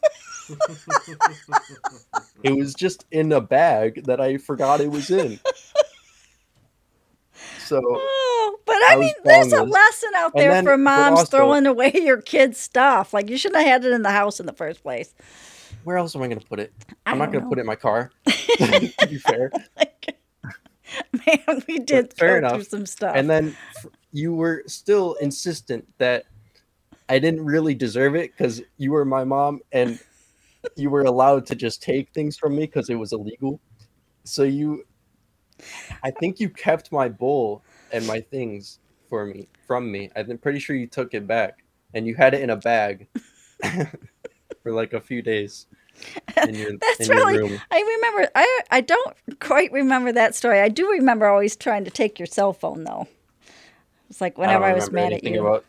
it 2.42 2.54
was 2.56 2.74
just 2.74 3.04
in 3.10 3.32
a 3.32 3.40
bag 3.40 4.04
that 4.04 4.20
i 4.20 4.36
forgot 4.36 4.80
it 4.80 4.90
was 4.90 5.10
in 5.10 5.38
so 7.58 7.80
Oh, 7.82 8.58
but 8.66 8.74
I, 8.76 8.90
I 8.92 8.96
mean, 8.96 9.14
there's 9.24 9.52
a 9.52 9.62
lesson 9.64 10.10
out 10.16 10.32
there 10.34 10.50
then- 10.52 10.64
for 10.64 10.76
moms 10.76 11.20
also- 11.20 11.36
throwing 11.38 11.66
away 11.66 11.92
your 11.94 12.20
kids' 12.20 12.58
stuff. 12.60 13.12
Like 13.14 13.30
you 13.30 13.38
shouldn't 13.38 13.62
have 13.62 13.66
had 13.66 13.84
it 13.86 13.92
in 13.92 14.02
the 14.02 14.10
house 14.10 14.38
in 14.38 14.44
the 14.46 14.52
first 14.52 14.82
place. 14.82 15.14
where 15.84 15.96
else 15.96 16.14
am 16.14 16.22
i 16.22 16.26
going 16.28 16.38
to 16.38 16.46
put 16.46 16.60
it 16.60 16.72
I 17.06 17.10
i'm 17.12 17.18
not 17.18 17.32
going 17.32 17.42
to 17.42 17.48
put 17.48 17.58
it 17.58 17.62
in 17.62 17.66
my 17.66 17.74
car 17.76 18.10
to 18.26 18.92
be 19.08 19.16
fair 19.18 19.50
Like, 19.78 20.16
man, 21.26 21.62
we 21.66 21.78
did 21.78 22.10
But 22.10 22.18
fair 22.18 22.38
enough. 22.38 22.62
some 22.64 22.86
stuff. 22.86 23.16
and 23.16 23.28
then 23.30 23.56
you 24.12 24.34
were 24.34 24.62
still 24.66 25.14
insistent 25.14 25.88
that 25.98 26.24
I 27.08 27.18
didn't 27.18 27.44
really 27.44 27.74
deserve 27.74 28.14
it 28.14 28.30
because 28.36 28.62
you 28.76 28.92
were 28.92 29.04
my 29.04 29.24
mom 29.24 29.60
and 29.72 29.98
you 30.76 30.90
were 30.90 31.02
allowed 31.02 31.46
to 31.46 31.54
just 31.54 31.82
take 31.82 32.10
things 32.12 32.36
from 32.36 32.56
me 32.56 32.62
because 32.66 32.90
it 32.90 32.94
was 32.96 33.12
illegal. 33.12 33.60
So 34.24 34.42
you, 34.42 34.84
I 36.02 36.10
think 36.10 36.40
you 36.40 36.48
kept 36.48 36.90
my 36.92 37.08
bowl 37.08 37.62
and 37.92 38.06
my 38.06 38.20
things 38.20 38.78
for 39.08 39.26
me 39.26 39.48
from 39.66 39.90
me. 39.90 40.10
I'm 40.16 40.38
pretty 40.38 40.58
sure 40.58 40.76
you 40.76 40.86
took 40.86 41.14
it 41.14 41.26
back 41.26 41.64
and 41.94 42.06
you 42.06 42.14
had 42.14 42.34
it 42.34 42.40
in 42.42 42.50
a 42.50 42.56
bag 42.56 43.06
for 44.62 44.72
like 44.72 44.92
a 44.92 45.00
few 45.00 45.22
days 45.22 45.66
in 46.46 46.54
your, 46.54 46.72
That's 46.80 47.08
in 47.08 47.16
your 47.16 47.26
really- 47.26 47.50
room. 47.50 47.60
I 47.70 47.80
remember. 47.80 48.30
I 48.34 48.60
I 48.70 48.80
don't 48.80 49.16
quite 49.40 49.70
remember 49.72 50.12
that 50.12 50.34
story. 50.34 50.60
I 50.60 50.68
do 50.68 50.90
remember 50.90 51.26
always 51.26 51.56
trying 51.56 51.84
to 51.84 51.90
take 51.90 52.18
your 52.18 52.26
cell 52.26 52.52
phone 52.52 52.84
though. 52.84 53.06
It's 54.10 54.20
like 54.20 54.38
whenever 54.38 54.64
don't 54.64 54.72
I, 54.72 54.74
was 54.74 54.90
mad 54.90 55.12
at 55.12 55.24
you. 55.24 55.40
about 55.40 55.64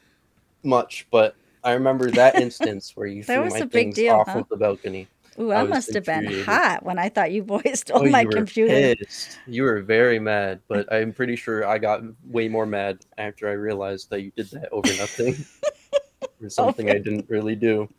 much, 0.63 1.07
but 1.11 1.35
I 1.65 1.73
remember 1.73 2.11
that 2.11 2.39
instance 2.39 2.91
where 2.95 3.07
you 3.07 3.23
threw 3.25 3.49
my 3.49 3.61
things 3.61 3.95
deal, 3.95 4.15
off 4.15 4.29
huh? 4.29 4.39
of 4.39 4.49
the 4.49 4.57
balcony. 4.57 5.07
Ooh, 5.39 5.51
I 5.51 5.61
I 5.61 5.63
must 5.63 5.93
have 5.93 6.05
been 6.05 6.45
hot 6.45 6.83
when 6.83 6.97
I 6.97 7.09
thought 7.09 7.31
you 7.31 7.43
boys 7.43 7.81
stole 7.81 7.99
Oh, 7.99 8.05
my 8.05 8.21
you 8.21 8.27
were 8.27 8.35
computer. 8.35 8.95
pissed. 8.95 9.39
You 9.47 9.63
were 9.63 9.81
very 9.81 10.19
mad, 10.19 10.61
but 10.69 10.91
I'm 10.93 11.11
pretty 11.11 11.35
sure 11.35 11.67
I 11.67 11.77
got 11.77 12.01
way 12.23 12.47
more 12.47 12.65
mad 12.65 12.99
after 13.17 13.49
I 13.49 13.53
realized 13.53 14.09
that 14.11 14.21
you 14.21 14.31
did 14.37 14.49
that 14.51 14.71
over 14.71 14.93
nothing, 14.93 15.45
or 16.41 16.49
something 16.49 16.89
I 16.89 16.99
didn't 16.99 17.25
really 17.29 17.55
do. 17.55 17.89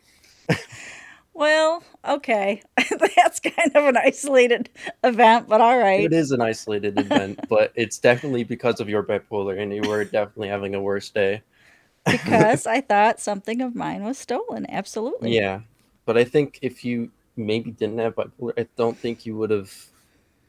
well, 1.35 1.83
okay. 2.07 2.63
That's 3.17 3.41
kind 3.41 3.75
of 3.75 3.85
an 3.85 3.97
isolated 3.99 4.71
event, 5.05 5.49
but 5.49 5.61
all 5.61 5.77
right. 5.79 6.05
It 6.07 6.13
is 6.13 6.31
an 6.31 6.41
isolated 6.41 6.99
event, 6.99 7.39
but 7.49 7.73
it's 7.75 7.99
definitely 7.99 8.45
because 8.45 8.81
of 8.81 8.89
your 8.89 9.03
bipolar, 9.03 9.61
and 9.61 9.75
you 9.75 9.83
were 9.83 10.05
definitely 10.05 10.49
having 10.49 10.75
a 10.75 10.81
worse 10.81 11.11
day. 11.11 11.43
Because 12.11 12.67
I 12.67 12.81
thought 12.81 13.21
something 13.21 13.61
of 13.61 13.75
mine 13.75 14.05
was 14.05 14.19
stolen. 14.19 14.67
Absolutely. 14.69 15.35
Yeah, 15.37 15.61
but 16.05 16.17
I 16.17 16.25
think 16.25 16.59
if 16.63 16.85
you 16.85 17.11
maybe 17.37 17.71
didn't 17.71 17.99
have 17.99 18.15
bipolar, 18.15 18.53
I 18.59 18.67
don't 18.77 18.97
think 18.97 19.27
you 19.27 19.37
would 19.37 19.51
have 19.51 19.73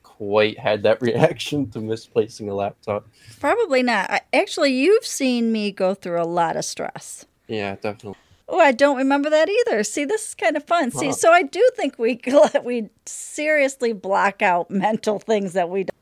quite 0.04 0.58
had 0.60 0.84
that 0.84 1.02
reaction 1.02 1.70
to 1.72 1.80
misplacing 1.80 2.50
a 2.50 2.56
laptop. 2.56 3.08
Probably 3.40 3.84
not. 3.84 4.10
I, 4.10 4.22
actually, 4.34 4.74
you've 4.74 5.06
seen 5.06 5.52
me 5.52 5.72
go 5.72 5.94
through 5.94 6.22
a 6.22 6.26
lot 6.26 6.56
of 6.56 6.66
stress. 6.66 7.26
Yeah, 7.48 7.76
definitely. 7.76 8.16
Oh, 8.50 8.60
I 8.60 8.72
don't 8.72 8.96
remember 8.96 9.30
that 9.30 9.50
either. 9.50 9.84
See, 9.84 10.06
this 10.06 10.30
is 10.30 10.36
kind 10.36 10.56
of 10.56 10.64
fun. 10.64 10.92
See, 10.92 11.12
so 11.12 11.34
I 11.34 11.44
do 11.44 11.70
think 11.76 12.00
we 12.00 12.22
we 12.64 12.90
seriously 13.06 13.92
block 13.92 14.42
out 14.42 14.72
mental 14.72 15.20
things 15.20 15.54
that 15.54 15.70
we. 15.70 15.84
don't. 15.84 15.97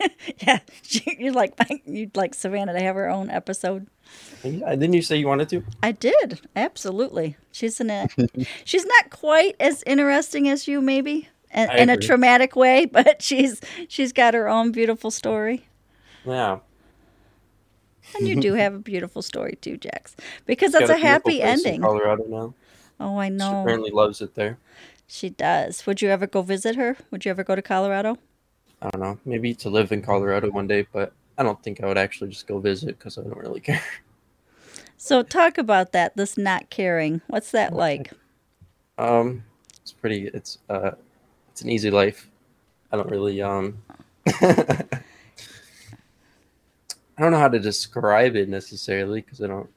yeah, 0.38 0.60
you'd 1.18 1.34
like 1.34 1.54
you'd 1.86 2.16
like 2.16 2.34
Savannah 2.34 2.72
to 2.72 2.80
have 2.80 2.96
her 2.96 3.08
own 3.08 3.30
episode. 3.30 3.86
Yeah, 4.42 4.70
didn't 4.70 4.94
you 4.94 5.02
say 5.02 5.16
you 5.16 5.26
wanted 5.26 5.48
to? 5.50 5.64
I 5.82 5.92
did 5.92 6.40
absolutely. 6.56 7.36
She's 7.52 7.80
in 7.80 7.90
a. 7.90 8.08
she's 8.64 8.84
not 8.86 9.10
quite 9.10 9.56
as 9.60 9.82
interesting 9.86 10.48
as 10.48 10.66
you, 10.68 10.80
maybe, 10.80 11.28
in, 11.52 11.70
in 11.72 11.90
a 11.90 11.96
traumatic 11.96 12.56
way, 12.56 12.86
but 12.86 13.20
she's 13.22 13.60
she's 13.88 14.12
got 14.12 14.34
her 14.34 14.48
own 14.48 14.72
beautiful 14.72 15.10
story. 15.10 15.66
Yeah. 16.24 16.58
And 18.16 18.26
you 18.26 18.40
do 18.40 18.54
have 18.54 18.72
a 18.74 18.78
beautiful 18.78 19.20
story 19.20 19.58
too, 19.60 19.76
Jax, 19.76 20.16
because 20.46 20.72
Got 20.72 20.80
that's 20.80 20.90
a, 20.90 20.94
beautiful 20.94 21.08
happy 21.08 21.42
ending. 21.42 21.82
Colorado 21.82 22.24
now. 22.26 22.54
Oh, 23.00 23.18
I 23.18 23.28
She 23.28 23.34
know. 23.34 23.62
apparently 23.62 23.90
loves 23.90 24.22
it 24.22 24.34
there. 24.34 24.58
She 25.06 25.28
does. 25.30 25.86
Would 25.86 26.00
you 26.02 26.08
ever 26.08 26.26
go 26.26 26.42
visit 26.42 26.76
her? 26.76 26.96
Would 27.10 27.24
you 27.24 27.30
ever 27.30 27.44
go 27.44 27.54
to 27.54 27.62
Colorado? 27.62 28.16
I 28.80 28.90
don't 28.90 29.00
know, 29.00 29.18
maybe 29.24 29.54
to 29.54 29.70
live 29.70 29.92
in 29.92 30.02
Colorado 30.02 30.50
one 30.50 30.66
day, 30.66 30.86
but 30.92 31.12
I 31.36 31.42
don't 31.42 31.60
think 31.62 31.82
I 31.82 31.86
would 31.86 31.98
actually 31.98 32.30
just 32.30 32.46
go 32.46 32.58
visit 32.58 32.98
because 32.98 33.18
I 33.18 33.22
don't 33.22 33.36
really 33.36 33.60
care. 33.60 33.82
So 34.96 35.22
talk 35.22 35.58
about 35.58 35.92
that. 35.92 36.16
This 36.16 36.36
not 36.36 36.70
caring. 36.70 37.20
What's 37.28 37.52
that 37.52 37.72
like? 37.72 38.12
Um, 38.98 39.44
it's 39.80 39.92
pretty. 39.92 40.28
It's 40.34 40.58
uh, 40.68 40.92
it's 41.50 41.62
an 41.62 41.70
easy 41.70 41.90
life. 41.90 42.28
I 42.92 42.96
don't 42.96 43.10
really 43.10 43.40
um. 43.40 43.78
I 44.26 44.84
don't 47.22 47.32
know 47.32 47.38
how 47.38 47.48
to 47.48 47.58
describe 47.58 48.36
it 48.36 48.48
necessarily 48.48 49.20
because 49.20 49.40
I 49.40 49.46
don't. 49.46 49.68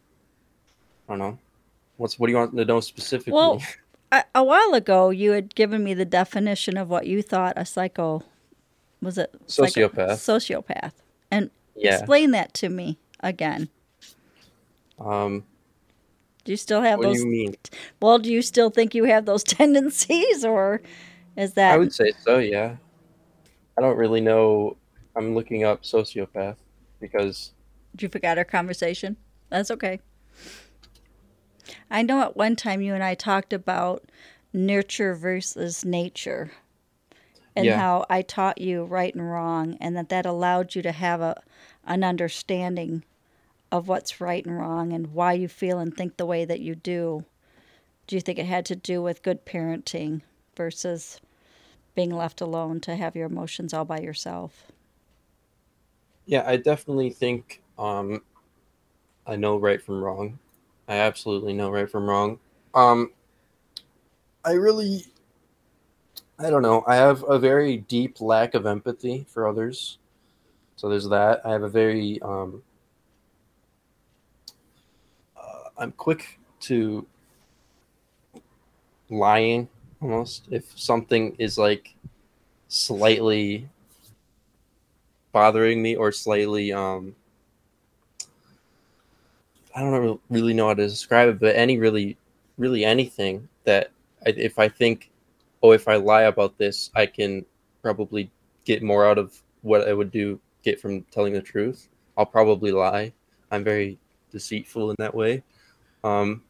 I 1.08 1.13
don't 1.13 1.20
know. 1.20 1.38
What's 1.98 2.17
what 2.17 2.27
do 2.27 2.34
you 2.34 2.39
want 2.39 2.55
to 2.55 2.65
know 2.65 2.79
specifically? 2.79 3.34
Well, 3.34 3.62
A, 4.12 4.24
a 4.34 4.43
while 4.43 4.74
ago, 4.74 5.12
you 5.12 5.31
had 5.31 5.53
given 5.53 5.84
me 5.84 5.93
the 5.93 6.05
definition 6.05 6.77
of 6.77 6.89
what 6.89 7.05
you 7.05 7.22
thought 7.22 7.53
a 7.58 7.65
psycho 7.65 8.24
was. 9.01 9.17
It 9.17 9.34
Sociopath. 9.48 10.17
sociopath, 10.17 10.93
and 11.29 11.50
yeah. 11.75 11.96
explain 11.98 12.31
that 12.31 12.53
to 12.55 12.70
me 12.70 12.98
again. 13.22 13.70
Um, 15.00 15.46
Do 16.43 16.51
you 16.51 16.58
still 16.58 16.81
have 16.81 17.00
what 17.00 17.05
do 17.05 17.10
those? 17.10 17.20
you 17.20 17.27
mean? 17.27 17.55
Well, 18.01 18.20
do 18.20 18.31
you 18.31 18.41
still 18.41 18.70
think 18.70 18.93
you 18.93 19.05
have 19.05 19.25
those 19.25 19.43
tendencies, 19.60 20.46
or 20.46 20.81
is 21.36 21.53
that 21.53 21.74
I 21.74 21.77
would 21.77 21.93
say 21.93 22.12
so. 22.24 22.38
Yeah. 22.38 22.75
I 23.77 23.81
don't 23.81 23.98
really 23.98 24.22
know. 24.22 24.77
I'm 25.15 25.34
looking 25.34 25.63
up 25.63 25.84
sociopath 25.84 26.58
because 27.00 27.53
you 28.00 28.10
forgot 28.10 28.38
our 28.38 28.43
conversation? 28.46 29.17
That's 29.50 29.72
okay. 29.72 30.00
I 31.89 32.01
know 32.01 32.22
at 32.22 32.38
one 32.38 32.55
time 32.55 32.81
you 32.81 32.93
and 32.93 33.03
I 33.03 33.15
talked 33.15 33.53
about 33.53 34.03
nurture 34.53 35.15
versus 35.15 35.86
nature 35.86 36.51
and 37.55 37.65
Yeah. 37.65 37.77
how 37.77 38.05
I 38.10 38.22
taught 38.22 38.60
you 38.62 38.84
right 38.84 39.13
and 39.13 39.29
wrong 39.29 39.77
and 39.81 39.96
that 39.98 40.10
that 40.10 40.25
allowed 40.25 40.75
you 40.75 40.81
to 40.84 40.91
have 40.91 41.22
a 41.22 41.41
an 41.86 42.03
understanding 42.03 43.03
of 43.72 43.88
what's 43.88 44.22
right 44.22 44.46
and 44.46 44.58
wrong 44.58 44.93
and 44.93 45.13
why 45.13 45.34
you 45.34 45.48
feel 45.48 45.79
and 45.79 45.96
think 45.96 46.17
the 46.17 46.25
way 46.25 46.46
that 46.46 46.60
you 46.60 46.75
do. 46.75 47.25
Do 48.08 48.15
you 48.15 48.22
think 48.22 48.39
it 48.39 48.46
had 48.46 48.65
to 48.67 48.75
do 48.75 49.01
with 49.01 49.24
good 49.24 49.46
parenting 49.46 50.22
versus 50.55 51.22
being 51.96 52.12
left 52.12 52.41
alone 52.41 52.81
to 52.81 52.96
have 52.96 53.15
your 53.15 53.27
emotions 53.27 53.74
all 53.74 53.86
by 53.86 54.00
yourself? 54.00 54.72
Yeah, 56.25 56.43
I 56.46 56.58
definitely 56.58 57.10
think 57.10 57.62
um, 57.77 58.22
I 59.25 59.36
know 59.36 59.58
right 59.58 59.81
from 59.81 60.03
wrong. 60.03 60.39
I 60.88 60.96
absolutely 60.98 61.53
know 61.53 61.70
right 61.70 61.89
from 61.89 62.10
wrong. 62.10 62.39
Um, 62.74 63.12
I 64.43 64.53
really, 64.53 65.05
I 66.41 66.50
don't 66.50 66.63
know. 66.63 66.83
I 66.88 66.95
have 66.95 67.24
a 67.27 67.38
very 67.38 67.77
deep 67.77 68.19
lack 68.19 68.55
of 68.55 68.65
empathy 68.65 69.25
for 69.29 69.48
others. 69.48 70.00
So 70.75 70.89
there's 70.89 71.07
that. 71.10 71.41
I 71.45 71.51
have 71.51 71.62
a 71.62 71.69
very, 71.69 72.19
um, 72.24 72.63
uh, 75.38 75.69
I'm 75.77 75.91
quick 75.91 76.39
to 76.62 77.05
lying 79.10 79.67
almost 80.01 80.48
if 80.50 80.71
something 80.79 81.36
is 81.38 81.57
like 81.57 81.93
slightly 82.69 83.67
bothering 85.31 85.81
me 85.81 85.95
or 85.95 86.12
slightly 86.12 86.71
um 86.71 87.13
I 89.75 89.81
don't 89.81 90.19
really 90.29 90.53
know 90.53 90.67
how 90.67 90.74
to 90.74 90.88
describe 90.88 91.29
it, 91.29 91.39
but 91.39 91.55
any 91.55 91.77
really 91.77 92.17
really 92.57 92.86
anything 92.86 93.50
that 93.65 93.91
if 94.25 94.57
I 94.57 94.69
think 94.69 95.11
oh 95.63 95.72
if 95.72 95.88
I 95.88 95.96
lie 95.96 96.24
about 96.24 96.58
this 96.58 96.89
I 96.96 97.06
can 97.06 97.46
probably 97.82 98.32
get 98.65 98.84
more 98.84 99.06
out 99.06 99.18
of 99.18 99.41
what 99.62 99.88
I 99.88 99.94
would 99.94 100.12
do 100.12 100.39
get 100.63 100.80
from 100.80 101.01
telling 101.12 101.34
the 101.34 101.41
truth. 101.41 101.89
I'll 102.18 102.25
probably 102.25 102.72
lie. 102.72 103.13
I'm 103.51 103.63
very 103.63 103.98
deceitful 104.32 104.91
in 104.91 104.96
that 105.00 105.13
way. 105.13 105.44
Um 106.03 106.44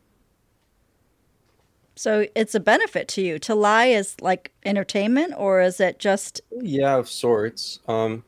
So 1.95 2.25
it's 2.35 2.55
a 2.55 2.59
benefit 2.59 3.07
to 3.09 3.21
you. 3.21 3.39
To 3.39 3.55
lie 3.55 3.87
is 3.87 4.15
like 4.21 4.51
entertainment, 4.65 5.33
or 5.37 5.61
is 5.61 5.79
it 5.79 5.99
just 5.99 6.41
Yeah, 6.51 6.97
of 6.97 7.09
sorts. 7.09 7.79
Um, 7.87 8.23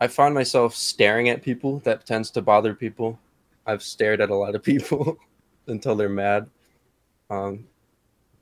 I 0.00 0.06
find 0.06 0.34
myself 0.34 0.74
staring 0.74 1.28
at 1.28 1.42
people. 1.42 1.80
That 1.80 2.06
tends 2.06 2.30
to 2.32 2.42
bother 2.42 2.74
people. 2.74 3.18
I've 3.66 3.82
stared 3.82 4.20
at 4.20 4.30
a 4.30 4.34
lot 4.34 4.54
of 4.54 4.62
people 4.70 5.18
until 5.66 5.96
they're 5.96 6.08
mad. 6.08 6.48
Um, 7.30 7.66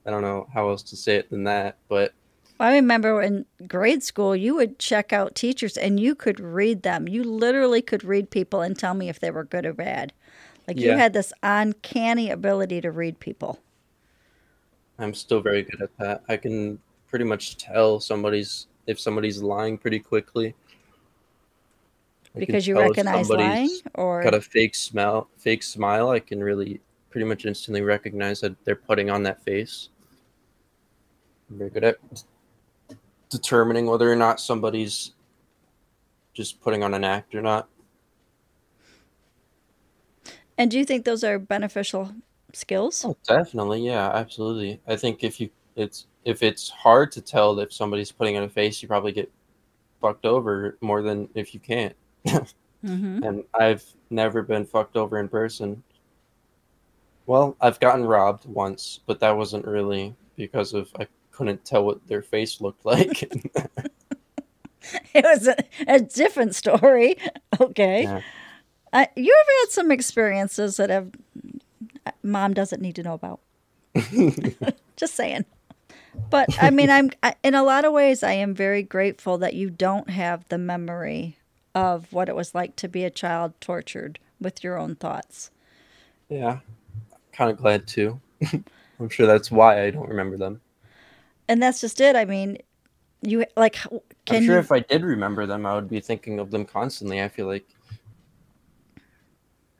I 0.04 0.10
don't 0.10 0.22
know 0.22 0.48
how 0.52 0.68
else 0.68 0.82
to 0.84 0.96
say 0.96 1.16
it 1.16 1.30
than 1.30 1.44
that, 1.44 1.76
but 1.88 2.12
I 2.58 2.74
remember 2.74 3.20
in 3.22 3.44
grade 3.66 4.02
school, 4.02 4.36
you 4.36 4.54
would 4.54 4.78
check 4.78 5.12
out 5.12 5.34
teachers 5.34 5.76
and 5.76 5.98
you 5.98 6.14
could 6.14 6.38
read 6.38 6.82
them. 6.82 7.08
You 7.08 7.24
literally 7.24 7.82
could 7.82 8.04
read 8.04 8.30
people 8.30 8.60
and 8.60 8.78
tell 8.78 8.94
me 8.94 9.08
if 9.08 9.18
they 9.18 9.30
were 9.30 9.44
good 9.44 9.66
or 9.66 9.72
bad. 9.72 10.12
Like 10.68 10.78
you 10.78 10.92
had 10.92 11.12
this 11.12 11.32
uncanny 11.42 12.30
ability 12.30 12.80
to 12.82 12.90
read 12.92 13.18
people. 13.18 13.58
I'm 14.98 15.14
still 15.14 15.40
very 15.40 15.62
good 15.62 15.82
at 15.82 15.96
that. 15.98 16.22
I 16.28 16.36
can 16.36 16.78
pretty 17.08 17.24
much 17.24 17.56
tell 17.56 17.98
somebody's 17.98 18.68
if 18.86 19.00
somebody's 19.00 19.42
lying 19.42 19.76
pretty 19.76 19.98
quickly. 19.98 20.54
I 22.34 22.38
Because 22.38 22.66
you 22.66 22.78
recognize 22.78 23.28
lying 23.28 23.70
or 23.94 24.22
got 24.22 24.34
a 24.34 24.40
fake 24.40 24.74
smile 24.74 25.28
fake 25.36 25.62
smile 25.62 26.08
i 26.08 26.18
can 26.18 26.42
really 26.42 26.80
pretty 27.10 27.26
much 27.26 27.44
instantly 27.44 27.82
recognize 27.82 28.40
that 28.40 28.56
they're 28.64 28.74
putting 28.74 29.10
on 29.10 29.22
that 29.24 29.42
face 29.44 29.90
i'm 31.52 31.58
very 31.58 31.70
good 31.70 31.84
at 31.84 31.96
determining 33.28 33.86
whether 33.86 34.10
or 34.10 34.16
not 34.16 34.40
somebody's 34.40 35.12
just 36.32 36.60
putting 36.60 36.82
on 36.82 36.94
an 36.94 37.04
act 37.04 37.34
or 37.34 37.42
not 37.42 37.68
and 40.58 40.70
do 40.70 40.78
you 40.78 40.84
think 40.84 41.04
those 41.04 41.24
are 41.24 41.38
beneficial 41.38 42.12
skills? 42.52 43.04
oh 43.04 43.16
definitely 43.26 43.84
yeah 43.84 44.10
absolutely 44.10 44.80
i 44.86 44.96
think 44.96 45.22
if 45.22 45.40
you 45.40 45.50
it's 45.76 46.06
if 46.24 46.42
it's 46.42 46.70
hard 46.70 47.12
to 47.12 47.20
tell 47.20 47.58
if 47.58 47.72
somebody's 47.72 48.12
putting 48.12 48.36
on 48.36 48.42
a 48.44 48.48
face 48.48 48.82
you 48.82 48.88
probably 48.88 49.12
get 49.12 49.30
fucked 50.00 50.24
over 50.24 50.76
more 50.80 51.02
than 51.02 51.28
if 51.34 51.54
you 51.54 51.60
can't 51.60 51.94
Mm-hmm. 52.84 53.22
and 53.22 53.44
I've 53.54 53.84
never 54.10 54.42
been 54.42 54.64
fucked 54.66 54.96
over 54.96 55.20
in 55.20 55.28
person. 55.28 55.82
Well, 57.26 57.56
I've 57.60 57.78
gotten 57.78 58.04
robbed 58.04 58.44
once, 58.46 58.98
but 59.06 59.20
that 59.20 59.36
wasn't 59.36 59.66
really 59.66 60.16
because 60.36 60.74
of 60.74 60.90
I 60.98 61.06
couldn't 61.32 61.64
tell 61.64 61.84
what 61.84 62.06
their 62.06 62.22
face 62.22 62.60
looked 62.60 62.84
like. 62.84 63.30
It 65.14 65.24
was 65.24 65.46
a, 65.46 65.56
a 65.86 66.00
different 66.00 66.54
story. 66.54 67.16
Okay. 67.60 68.04
Yeah. 68.04 68.20
Uh, 68.92 69.06
you 69.14 69.32
ever 69.40 69.50
had 69.60 69.70
some 69.70 69.92
experiences 69.92 70.78
that 70.78 70.90
have 70.90 71.12
mom 72.22 72.54
doesn't 72.54 72.80
need 72.82 72.96
to 72.96 73.02
know 73.02 73.14
about? 73.14 73.40
Just 74.96 75.14
saying. 75.14 75.44
But 76.30 76.48
I 76.60 76.70
mean, 76.70 76.90
I'm 76.90 77.10
I, 77.22 77.34
in 77.42 77.54
a 77.54 77.62
lot 77.62 77.84
of 77.84 77.92
ways, 77.92 78.22
I 78.22 78.32
am 78.32 78.54
very 78.54 78.82
grateful 78.82 79.38
that 79.38 79.54
you 79.54 79.70
don't 79.70 80.10
have 80.10 80.46
the 80.48 80.58
memory 80.58 81.36
of 81.74 82.12
what 82.12 82.28
it 82.28 82.34
was 82.36 82.54
like 82.54 82.74
to 82.76 82.88
be 82.88 83.04
a 83.04 83.10
child 83.10 83.52
tortured 83.60 84.18
with 84.40 84.64
your 84.64 84.78
own 84.78 84.96
thoughts. 84.96 85.50
yeah, 86.28 86.60
kind 87.32 87.50
of 87.50 87.58
glad 87.58 87.86
too. 87.86 88.18
I'm 88.98 89.08
sure 89.10 89.26
that's 89.26 89.50
why 89.50 89.84
I 89.84 89.90
don't 89.90 90.08
remember 90.08 90.36
them. 90.38 90.60
And 91.48 91.62
that's 91.62 91.80
just 91.80 92.00
it. 92.00 92.16
I 92.16 92.24
mean, 92.24 92.58
you 93.22 93.44
like 93.56 93.74
can 93.74 93.90
I'm 94.28 94.42
sure 94.42 94.54
you 94.54 94.60
if 94.60 94.72
I 94.72 94.80
did 94.80 95.02
remember 95.02 95.46
them, 95.46 95.66
I 95.66 95.74
would 95.74 95.88
be 95.88 96.00
thinking 96.00 96.38
of 96.38 96.50
them 96.50 96.64
constantly. 96.64 97.22
I 97.22 97.28
feel 97.28 97.46
like 97.46 97.66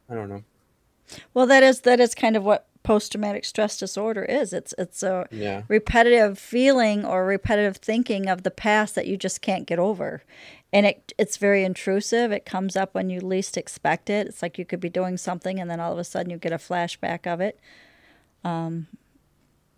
I 0.09 0.15
don't 0.15 0.29
know. 0.29 0.43
Well, 1.35 1.47
that 1.47 1.63
is 1.63 1.81
that 1.81 2.01
is 2.01 2.15
kind 2.15 2.37
of 2.37 2.45
what 2.45 2.69
post 2.83 3.13
traumatic 3.13 3.45
stress 3.45 3.79
disorder 3.79 4.25
is. 4.25 4.53
It's 4.53 4.75
it's 4.79 5.03
a 5.03 5.27
Yeah. 5.31 5.63
repetitive 5.69 6.39
feeling 6.39 7.05
or 7.05 7.25
repetitive 7.25 7.77
thinking 7.77 8.29
of 8.29 8.43
the 8.43 8.51
past 8.51 8.95
that 8.95 9.07
you 9.07 9.17
just 9.17 9.41
can't 9.41 9.67
get 9.67 9.79
over. 9.79 10.23
And 10.73 10.87
it 10.87 11.13
it's 11.19 11.37
very 11.37 11.65
intrusive. 11.65 12.33
It 12.33 12.45
comes 12.45 12.77
up 12.77 12.95
when 12.95 13.11
you 13.11 13.21
least 13.21 13.57
expect 13.57 14.11
it. 14.11 14.27
It's 14.27 14.43
like 14.43 14.59
you 14.59 14.65
could 14.65 14.81
be 14.81 14.89
doing 14.89 15.17
something 15.17 15.61
and 15.61 15.71
then 15.71 15.81
all 15.81 15.93
of 15.93 15.99
a 15.99 16.05
sudden 16.05 16.31
you 16.31 16.39
get 16.39 16.53
a 16.53 16.59
flashback 16.59 17.27
of 17.27 17.41
it. 17.41 17.59
Um 18.45 18.87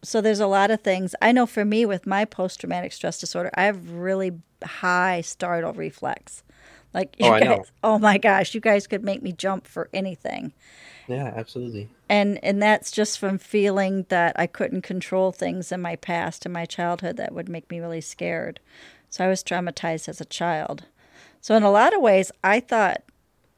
so 0.05 0.21
there's 0.21 0.41
a 0.41 0.47
lot 0.47 0.71
of 0.71 0.81
things. 0.83 1.15
I 1.21 1.33
know 1.33 1.47
for 1.47 1.65
me 1.65 1.85
with 1.87 2.07
my 2.07 2.25
post 2.25 2.61
traumatic 2.61 2.93
stress 2.93 3.19
disorder, 3.19 3.51
I 3.55 3.65
have 3.65 3.91
really 3.91 4.33
high 4.65 5.21
startle 5.23 5.73
reflex. 5.73 6.43
Like 6.93 7.17
oh, 7.21 7.27
you 7.27 7.33
Oh, 7.33 7.39
guys, 7.41 7.49
know. 7.59 7.65
oh 7.83 7.99
my 7.99 8.19
gosh, 8.19 8.55
you 8.55 8.61
guys 8.61 8.87
could 8.87 9.03
make 9.03 9.23
me 9.23 9.33
jump 9.33 9.67
for 9.67 9.89
anything 9.93 10.53
Yeah, 11.09 11.33
absolutely. 11.35 11.89
and 12.09 12.39
and 12.45 12.63
that's 12.63 12.93
just 12.93 13.19
from 13.19 13.37
feeling 13.39 14.07
that 14.11 14.39
I 14.39 14.47
couldn't 14.47 14.83
control 14.83 15.33
things 15.33 15.73
in 15.73 15.81
my 15.81 15.97
past 15.97 16.47
and 16.47 16.53
my 16.53 16.67
childhood 16.67 17.17
that 17.17 17.35
would 17.35 17.49
make 17.49 17.69
me 17.71 17.81
really 17.81 18.01
scared. 18.01 18.61
So 19.11 19.25
I 19.25 19.29
was 19.29 19.43
traumatized 19.43 20.09
as 20.09 20.21
a 20.21 20.25
child. 20.25 20.85
So 21.41 21.57
in 21.57 21.63
a 21.65 21.71
lot 21.71 21.95
of 21.95 22.01
ways, 22.01 22.31
I 22.45 22.61
thought 22.61 23.03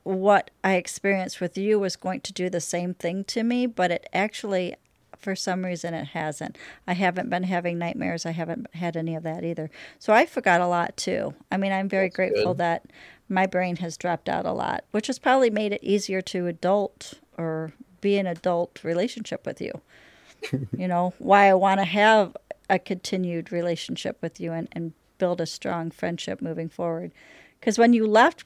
what 0.03 0.51
I 0.65 0.75
experienced 0.75 1.41
with 1.41 1.59
you 1.59 1.79
was 1.79 1.97
going 1.97 2.21
to 2.23 2.33
do 2.33 2.49
the 2.49 2.61
same 2.61 2.95
thing 2.95 3.25
to 3.25 3.43
me, 3.43 3.67
but 3.67 3.91
it 3.91 4.09
actually 4.13 4.77
for 5.19 5.35
some 5.37 5.65
reason 5.65 5.95
it 5.95 6.09
hasn't. 6.09 6.57
I 6.87 6.95
haven't 6.95 7.31
been 7.31 7.45
having 7.45 7.79
nightmares. 7.79 8.27
I 8.27 8.33
haven't 8.33 8.75
had 8.75 8.97
any 8.97 9.15
of 9.15 9.23
that 9.25 9.45
either. 9.45 9.71
So 9.99 10.13
I 10.13 10.27
forgot 10.27 10.61
a 10.61 10.67
lot 10.67 10.97
too. 10.97 11.35
I 11.51 11.57
mean, 11.57 11.73
I'm 11.73 11.89
very 11.89 12.07
That's 12.07 12.17
grateful 12.17 12.55
good. 12.55 12.59
that 12.59 12.87
my 13.29 13.47
brain 13.47 13.77
has 13.77 13.97
dropped 13.97 14.29
out 14.29 14.47
a 14.47 14.53
lot, 14.53 14.85
which 14.91 15.09
has 15.09 15.19
probably 15.19 15.51
made 15.51 15.73
it 15.73 15.83
easier 15.83 16.21
to 16.23 16.47
adult 16.47 17.15
or 17.37 17.73
be 18.01 18.19
an 18.19 18.27
adult 18.27 18.85
relationship 18.85 19.45
with 19.47 19.61
you. 19.61 19.81
you 20.77 20.87
know, 20.89 21.15
why 21.19 21.49
I 21.49 21.55
want 21.55 21.81
to 21.81 21.85
have 21.85 22.37
a 22.69 22.79
continued 22.79 23.53
relationship 23.53 24.19
with 24.21 24.41
you 24.41 24.53
and, 24.53 24.69
and 24.73 24.93
build 25.19 25.41
a 25.41 25.47
strong 25.47 25.91
friendship 25.91 26.41
moving 26.43 26.69
forward. 26.69 27.13
Because 27.59 27.79
when 27.79 27.93
you 27.93 28.07
left, 28.07 28.45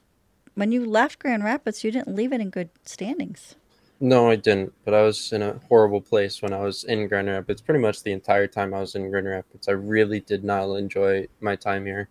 when 0.55 0.73
you 0.73 0.85
left 0.85 1.19
Grand 1.19 1.45
Rapids, 1.45 1.85
you 1.85 1.91
didn't 1.91 2.15
leave 2.15 2.33
it 2.33 2.41
in 2.41 2.50
good 2.50 2.71
standings. 2.85 3.57
No, 4.00 4.30
I 4.30 4.37
didn't. 4.37 4.73
But 4.85 4.95
I 4.95 5.02
was 5.02 5.33
in 5.33 5.42
a 5.42 5.61
horrible 5.69 6.00
place 6.00 6.40
when 6.40 6.52
I 6.54 6.61
was 6.61 6.85
in 6.85 7.07
Grand 7.07 7.28
Rapids. 7.28 7.61
Pretty 7.61 7.80
much 7.80 8.02
the 8.02 8.12
entire 8.12 8.47
time 8.47 8.73
I 8.73 8.80
was 8.80 8.95
in 8.95 9.11
Grand 9.11 9.26
Rapids, 9.28 9.69
I 9.69 9.73
really 9.73 10.21
did 10.21 10.42
not 10.42 10.75
enjoy 10.75 11.28
my 11.40 11.54
time 11.54 11.85
here, 11.85 12.09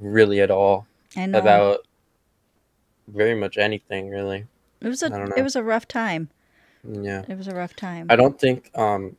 really 0.00 0.40
at 0.40 0.50
all. 0.50 0.86
I 1.16 1.26
know 1.26 1.38
About 1.38 1.86
very 3.06 3.34
much 3.34 3.58
anything, 3.58 4.08
really. 4.10 4.46
it 4.80 4.88
was 4.88 5.02
a 5.02 5.32
it 5.36 5.42
was 5.42 5.56
a 5.56 5.62
rough 5.62 5.86
time. 5.88 6.30
Yeah. 6.84 7.24
It 7.28 7.36
was 7.36 7.48
a 7.48 7.54
rough 7.54 7.74
time. 7.76 8.06
I 8.08 8.16
don't 8.16 8.38
think 8.40 8.70
um, 8.78 9.16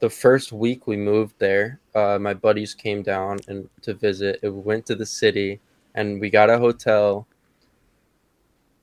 the 0.00 0.10
first 0.10 0.52
week 0.52 0.86
we 0.86 0.96
moved 0.96 1.34
there, 1.38 1.80
uh, 1.94 2.18
my 2.20 2.34
buddies 2.34 2.74
came 2.74 3.02
down 3.02 3.38
and 3.46 3.68
to 3.82 3.94
visit. 3.94 4.40
We 4.42 4.50
went 4.50 4.86
to 4.86 4.94
the 4.94 5.06
city 5.06 5.60
and 5.94 6.20
we 6.20 6.30
got 6.30 6.50
a 6.50 6.58
hotel, 6.58 7.26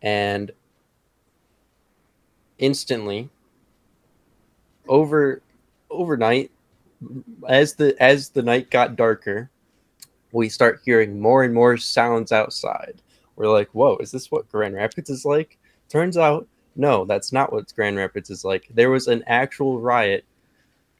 and 0.02 0.52
instantly, 2.58 3.30
over 4.88 5.42
overnight, 5.90 6.52
as 7.48 7.76
the 7.76 7.96
as 8.02 8.30
the 8.30 8.44
night 8.44 8.70
got 8.70 8.96
darker, 8.96 9.50
we 10.32 10.50
start 10.50 10.82
hearing 10.86 11.20
more 11.20 11.44
and 11.44 11.54
more 11.54 11.78
sounds 11.78 12.32
outside. 12.32 13.02
We're 13.36 13.52
like, 13.52 13.70
"Whoa, 13.74 13.98
is 13.98 14.12
this 14.12 14.32
what 14.32 14.50
Grand 14.52 14.76
Rapids 14.76 15.10
is 15.10 15.26
like?" 15.26 15.58
Turns 15.90 16.18
out 16.18 16.48
no, 16.76 17.06
that's 17.06 17.32
not 17.32 17.54
what 17.54 17.74
Grand 17.74 17.96
Rapids 17.96 18.30
is 18.30 18.44
like. 18.44 18.68
There 18.74 18.90
was 18.90 19.08
an 19.08 19.24
actual 19.28 19.80
riot 19.80 20.26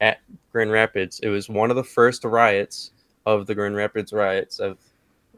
at 0.00 0.20
Grand 0.50 0.70
Rapids. 0.70 1.20
It 1.20 1.28
was 1.28 1.48
one 1.48 1.70
of 1.70 1.76
the 1.76 1.84
first 1.84 2.24
riots 2.24 2.92
of 3.26 3.46
the 3.46 3.54
Grand 3.54 3.76
Rapids 3.76 4.12
riots 4.12 4.58
of 4.58 4.78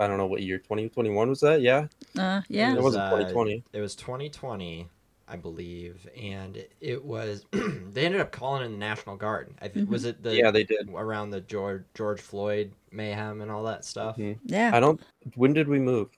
I 0.01 0.07
don't 0.07 0.17
know 0.17 0.27
what 0.27 0.43
year, 0.43 0.59
2021 0.59 1.29
was 1.29 1.41
that? 1.41 1.61
Yeah. 1.61 1.89
uh, 2.17 2.41
yeah. 2.49 2.71
It 2.71 2.77
was, 2.77 2.85
wasn't 2.85 3.05
uh, 3.05 3.11
2020. 3.11 3.65
It 3.73 3.81
was 3.81 3.97
2020, 3.97 4.89
I 5.31 5.37
believe, 5.37 6.09
and 6.21 6.65
it 6.81 7.05
was. 7.05 7.45
they 7.53 8.07
ended 8.07 8.21
up 8.21 8.33
calling 8.33 8.65
in 8.65 8.73
the 8.73 8.79
National 8.79 9.17
Guard. 9.17 9.53
I 9.61 9.69
th- 9.69 9.87
Mhm. 9.87 9.91
Was 9.91 10.05
it 10.05 10.23
the 10.23 10.35
Yeah, 10.35 10.51
they 10.51 10.65
did. 10.65 10.89
around 10.95 11.31
the 11.31 11.41
George 11.43 11.85
George 11.95 12.21
Floyd 12.21 12.73
mayhem 12.91 13.41
and 13.43 13.51
all 13.51 13.63
that 13.65 13.85
stuff? 13.85 14.17
Mhm. 14.17 14.39
Yeah. 14.45 14.71
I 14.75 14.81
don't 14.81 15.01
when 15.35 15.53
did 15.53 15.69
we 15.69 15.79
move? 15.79 16.09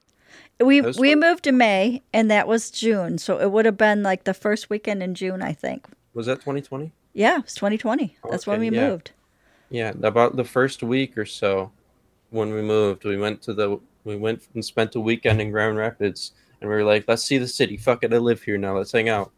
We 0.60 0.80
That 0.80 0.96
we 0.96 1.10
fun. 1.12 1.20
moved 1.20 1.44
to 1.44 1.52
May 1.52 2.02
and 2.12 2.30
that 2.30 2.46
was 2.46 2.70
June. 2.70 3.18
So 3.18 3.40
it 3.40 3.50
would 3.50 3.64
have 3.66 3.76
been 3.76 4.02
like 4.02 4.24
the 4.24 4.34
first 4.34 4.70
weekend 4.70 5.02
in 5.02 5.14
June, 5.14 5.42
I 5.42 5.52
think. 5.52 5.86
Was 6.14 6.26
that 6.26 6.36
2020? 6.36 6.92
Yeah, 7.12 7.38
it's 7.40 7.54
2020. 7.54 8.16
That's 8.30 8.46
when 8.46 8.60
we 8.60 8.70
yeah. 8.70 8.88
moved. 8.88 9.10
Yeah, 9.70 9.92
about 10.02 10.36
the 10.36 10.44
first 10.44 10.82
week 10.84 11.18
or 11.18 11.24
so 11.26 11.72
when 12.30 12.52
we 12.52 12.62
moved, 12.62 13.04
we 13.04 13.16
went 13.16 13.42
to 13.42 13.54
the 13.54 13.80
we 14.04 14.16
went 14.16 14.42
and 14.54 14.64
spent 14.64 14.94
a 14.94 15.00
weekend 15.00 15.40
in 15.40 15.50
Grand 15.50 15.76
Rapids 15.76 16.32
and 16.60 16.68
we 16.68 16.76
were 16.76 16.84
like, 16.84 17.04
let's 17.08 17.24
see 17.24 17.38
the 17.38 17.48
city. 17.48 17.76
Fuck 17.76 18.04
it, 18.04 18.12
I 18.12 18.18
live 18.18 18.42
here 18.42 18.58
now. 18.58 18.76
Let's 18.76 18.92
hang 18.92 19.08
out. 19.08 19.32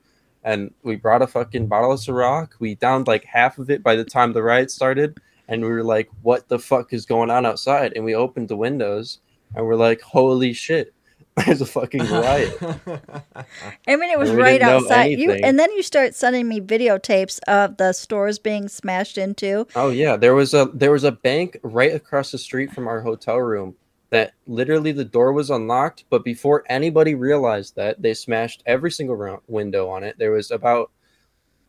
And 0.44 0.74
we 0.82 0.96
brought 0.96 1.22
a 1.22 1.26
fucking 1.26 1.68
bottle 1.68 1.92
of 1.92 2.00
Ciroc. 2.00 2.50
We 2.58 2.74
downed 2.74 3.06
like 3.06 3.24
half 3.24 3.58
of 3.58 3.70
it 3.70 3.82
by 3.82 3.94
the 3.94 4.04
time 4.04 4.32
the 4.32 4.42
riot 4.42 4.70
started. 4.70 5.18
And 5.48 5.62
we 5.62 5.68
were 5.68 5.84
like, 5.84 6.08
what 6.22 6.48
the 6.48 6.58
fuck 6.58 6.92
is 6.92 7.06
going 7.06 7.30
on 7.30 7.46
outside? 7.46 7.92
And 7.94 8.04
we 8.04 8.14
opened 8.14 8.48
the 8.48 8.56
windows 8.56 9.18
and 9.54 9.64
we're 9.64 9.76
like, 9.76 10.00
holy 10.00 10.52
shit, 10.52 10.94
there's 11.46 11.60
a 11.60 11.66
fucking 11.66 12.04
riot. 12.04 12.56
I 13.86 13.96
mean, 13.96 14.10
it 14.10 14.18
was 14.18 14.30
right 14.30 14.60
outside. 14.60 15.18
You 15.18 15.32
and 15.32 15.58
then 15.58 15.70
you 15.72 15.82
start 15.82 16.14
sending 16.14 16.48
me 16.48 16.60
videotapes 16.60 17.38
of 17.48 17.76
the 17.78 17.92
stores 17.92 18.38
being 18.38 18.68
smashed 18.68 19.16
into. 19.16 19.66
Oh 19.74 19.88
yeah, 19.88 20.16
there 20.16 20.34
was 20.34 20.52
a 20.52 20.70
there 20.74 20.92
was 20.92 21.04
a 21.04 21.12
bank 21.12 21.58
right 21.62 21.94
across 21.94 22.32
the 22.32 22.38
street 22.38 22.72
from 22.72 22.86
our 22.86 23.00
hotel 23.00 23.38
room 23.38 23.76
that 24.12 24.34
literally 24.46 24.92
the 24.92 25.06
door 25.06 25.32
was 25.32 25.48
unlocked, 25.48 26.04
but 26.10 26.22
before 26.22 26.64
anybody 26.68 27.14
realized 27.14 27.74
that, 27.76 28.02
they 28.02 28.12
smashed 28.12 28.62
every 28.66 28.90
single 28.90 29.16
round, 29.16 29.40
window 29.48 29.88
on 29.88 30.04
it. 30.04 30.16
There 30.18 30.32
was 30.32 30.50
about 30.50 30.90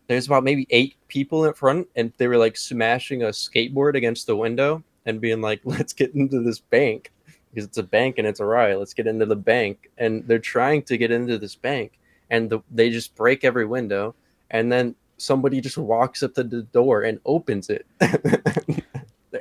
there's 0.08 0.28
about 0.28 0.44
maybe 0.44 0.68
eight 0.70 0.96
people 1.08 1.46
in 1.46 1.54
front, 1.54 1.88
and 1.96 2.12
they 2.18 2.28
were 2.28 2.38
like 2.38 2.58
smashing 2.58 3.24
a 3.24 3.28
skateboard 3.28 3.96
against 3.96 4.28
the 4.28 4.36
window 4.36 4.84
and 5.06 5.22
being 5.22 5.40
like, 5.40 5.62
"Let's 5.66 5.94
get 5.94 6.14
into 6.16 6.42
this 6.42 6.60
bank." 6.60 7.14
Because 7.50 7.66
it's 7.66 7.78
a 7.78 7.84
bank 7.84 8.18
and 8.18 8.28
it's 8.28 8.42
a 8.42 8.46
riot. 8.46 8.78
Let's 8.78 8.94
get 8.94 9.08
into 9.08 9.26
the 9.26 9.38
bank, 9.38 9.90
and 9.98 10.28
they're 10.28 10.38
trying 10.38 10.82
to 10.84 10.98
get 10.98 11.12
into 11.12 11.38
this 11.38 11.56
bank, 11.56 11.98
and 12.30 12.50
the, 12.50 12.60
they 12.72 12.90
just 12.90 13.16
break 13.16 13.46
every 13.46 13.66
window, 13.66 14.16
and 14.52 14.70
then 14.70 14.96
somebody 15.16 15.62
just 15.62 15.78
walks 15.78 16.24
up 16.24 16.34
to 16.34 16.44
the 16.44 16.64
door 16.64 17.04
and 17.04 17.22
opens 17.26 17.70
it 17.70 17.86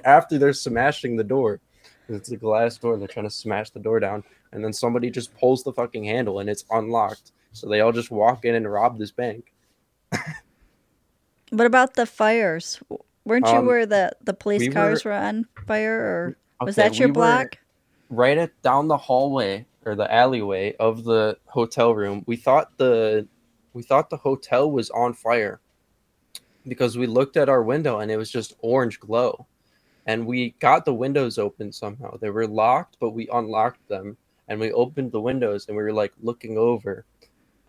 after 0.05 0.39
they're 0.39 0.53
smashing 0.53 1.17
the 1.17 1.25
door. 1.25 1.59
It's 2.09 2.31
a 2.31 2.37
glass 2.37 2.77
door. 2.79 2.93
and 2.95 3.01
They're 3.03 3.09
trying 3.09 3.27
to 3.27 3.31
smash 3.31 3.71
the 3.71 3.81
door 3.81 4.01
down, 4.01 4.25
and 4.53 4.65
then 4.65 4.73
somebody 4.73 5.11
just 5.11 5.35
pulls 5.39 5.63
the 5.63 5.73
fucking 5.73 6.05
handle 6.05 6.41
and 6.41 6.51
it's 6.51 6.65
unlocked. 6.71 7.33
So 7.53 7.69
they 7.69 7.81
all 7.81 7.93
just 7.93 8.11
walk 8.11 8.45
in 8.45 8.55
and 8.55 8.71
rob 8.71 8.99
this 8.99 9.11
bank. 9.11 9.53
What 11.51 11.67
about 11.67 11.95
the 11.95 12.07
fires? 12.07 12.81
Weren't 13.25 13.47
you 13.47 13.59
Um, 13.59 13.67
where 13.67 13.87
the 13.87 14.13
the 14.23 14.33
police 14.35 14.61
we 14.61 14.69
cars 14.71 15.05
were, 15.05 15.13
on 15.13 15.47
fire, 15.67 16.01
or 16.01 16.37
was 16.61 16.77
Okay, 16.77 16.83
that 16.89 16.99
your 16.99 17.09
we 17.09 17.13
block? 17.13 17.59
right 18.09 18.39
at 18.39 18.61
down 18.63 18.89
the 18.89 18.97
hallway 18.97 19.67
or 19.85 19.95
the 19.95 20.13
alleyway 20.13 20.75
of 20.79 21.05
the 21.05 21.39
hotel 21.47 21.95
room. 21.95 22.25
We 22.27 22.37
thought 22.37 22.77
the 22.79 23.27
we 23.75 23.83
thought 23.83 24.11
the 24.11 24.17
hotel 24.17 24.71
was 24.71 24.91
on 24.91 25.15
fire 25.15 25.61
because 26.67 26.97
we 26.97 27.07
looked 27.07 27.37
at 27.37 27.49
our 27.49 27.63
window 27.63 27.99
and 28.01 28.11
it 28.11 28.17
was 28.17 28.31
just 28.31 28.55
orange 28.61 28.99
glow. 29.01 29.47
And 30.07 30.27
we 30.27 30.55
got 30.59 30.85
the 30.85 30.95
windows 30.95 31.39
open 31.39 31.73
somehow. 31.73 32.17
They 32.17 32.31
were 32.31 32.47
locked, 32.47 32.97
but 33.01 33.11
we 33.11 33.29
unlocked 33.33 33.87
them 33.89 34.17
and 34.49 34.59
we 34.59 34.73
opened 34.73 35.13
the 35.13 35.21
windows 35.21 35.69
and 35.69 35.77
we 35.77 35.83
were 35.83 35.93
like 35.93 36.13
looking 36.21 36.59
over 36.59 37.05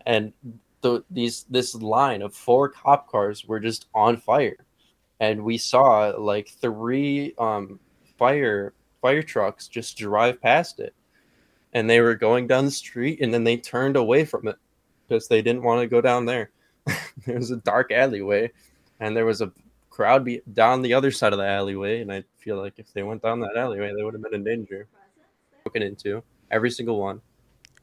and 0.06 0.32
the 0.80 1.02
these 1.10 1.44
this 1.48 1.74
line 1.74 2.22
of 2.22 2.34
four 2.34 2.68
cop 2.68 3.10
cars 3.10 3.44
were 3.46 3.60
just 3.60 3.86
on 3.94 4.16
fire. 4.16 4.66
And 5.20 5.42
we 5.42 5.56
saw 5.56 6.12
like 6.18 6.48
three 6.48 7.34
um 7.38 7.80
fire 8.18 8.74
fire 9.00 9.22
trucks 9.22 9.68
just 9.68 9.96
drive 9.96 10.40
past 10.40 10.80
it. 10.80 10.94
And 11.72 11.88
they 11.88 12.00
were 12.00 12.14
going 12.14 12.46
down 12.46 12.66
the 12.66 12.70
street 12.70 13.20
and 13.20 13.32
then 13.32 13.44
they 13.44 13.56
turned 13.56 13.96
away 13.96 14.24
from 14.24 14.46
it 14.46 14.56
because 15.08 15.26
they 15.26 15.42
didn't 15.42 15.62
want 15.62 15.80
to 15.80 15.86
go 15.86 16.00
down 16.00 16.26
there. 16.26 16.50
there 17.26 17.38
was 17.38 17.50
a 17.50 17.56
dark 17.56 17.90
alleyway 17.90 18.52
and 19.00 19.16
there 19.16 19.26
was 19.26 19.40
a 19.40 19.52
crowd 19.94 20.24
be- 20.24 20.42
down 20.52 20.82
the 20.82 20.92
other 20.94 21.10
side 21.12 21.32
of 21.32 21.38
the 21.38 21.46
alleyway. 21.46 22.00
And 22.00 22.12
I 22.12 22.24
feel 22.38 22.56
like 22.56 22.74
if 22.78 22.92
they 22.92 23.02
went 23.04 23.22
down 23.22 23.38
that 23.40 23.56
alleyway, 23.56 23.92
they 23.96 24.02
would 24.02 24.14
have 24.14 24.22
been 24.22 24.34
in 24.34 24.42
danger. 24.44 24.86
Broken 25.62 25.82
into 25.82 26.22
every 26.50 26.70
single 26.70 26.98
one. 27.00 27.20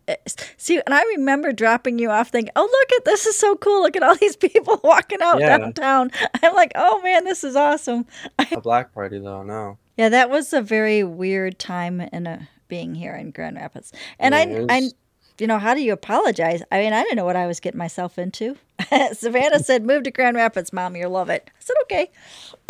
Eh, 0.08 0.16
see, 0.58 0.82
and 0.86 0.94
I 0.94 1.04
remember 1.16 1.52
dropping 1.54 2.00
you 2.00 2.10
off 2.12 2.30
thinking, 2.30 2.52
oh, 2.56 2.68
look 2.70 3.00
at 3.00 3.06
this 3.06 3.26
is 3.26 3.38
so 3.38 3.56
cool. 3.56 3.82
Look 3.82 3.96
at 3.96 4.04
all 4.04 4.16
these 4.20 4.36
people 4.36 4.80
walking 4.84 5.20
out 5.22 5.40
Yeah. 5.40 5.58
downtown. 5.58 6.12
I'm 6.44 6.54
like, 6.54 6.74
oh 6.76 7.02
man, 7.02 7.24
this 7.24 7.44
is 7.44 7.56
awesome. 7.56 8.06
A 8.52 8.60
black 8.60 8.94
party 8.94 9.20
though, 9.20 9.44
no. 9.44 9.78
Yeah, 9.98 10.10
that 10.10 10.30
was 10.30 10.52
a 10.54 10.62
very 10.62 11.04
weird 11.04 11.60
time 11.60 12.02
in 12.02 12.26
a, 12.28 12.50
being 12.68 12.96
here 12.96 13.14
in 13.16 13.32
Grand 13.32 13.56
Rapids. 13.58 13.92
And 14.20 14.34
Yeah, 14.34 14.66
I, 14.70 14.78
I, 14.78 14.90
you 15.42 15.48
know, 15.48 15.58
how 15.58 15.74
do 15.74 15.82
you 15.82 15.92
apologize? 15.92 16.62
I 16.72 16.78
mean, 16.82 16.94
I 16.94 17.02
didn't 17.02 17.16
know 17.16 17.26
what 17.26 17.36
I 17.36 17.48
was 17.48 17.60
getting 17.60 17.80
myself 17.80 18.20
into. 18.20 18.58
Savannah 19.14 19.60
said, 19.64 19.84
move 19.84 20.04
to 20.04 20.12
Grand 20.12 20.38
Rapids, 20.38 20.72
Mom, 20.72 20.96
you'll 20.96 21.10
love 21.10 21.30
it. 21.32 21.50
I 21.50 21.60
said, 21.60 21.76
okay. 21.82 22.12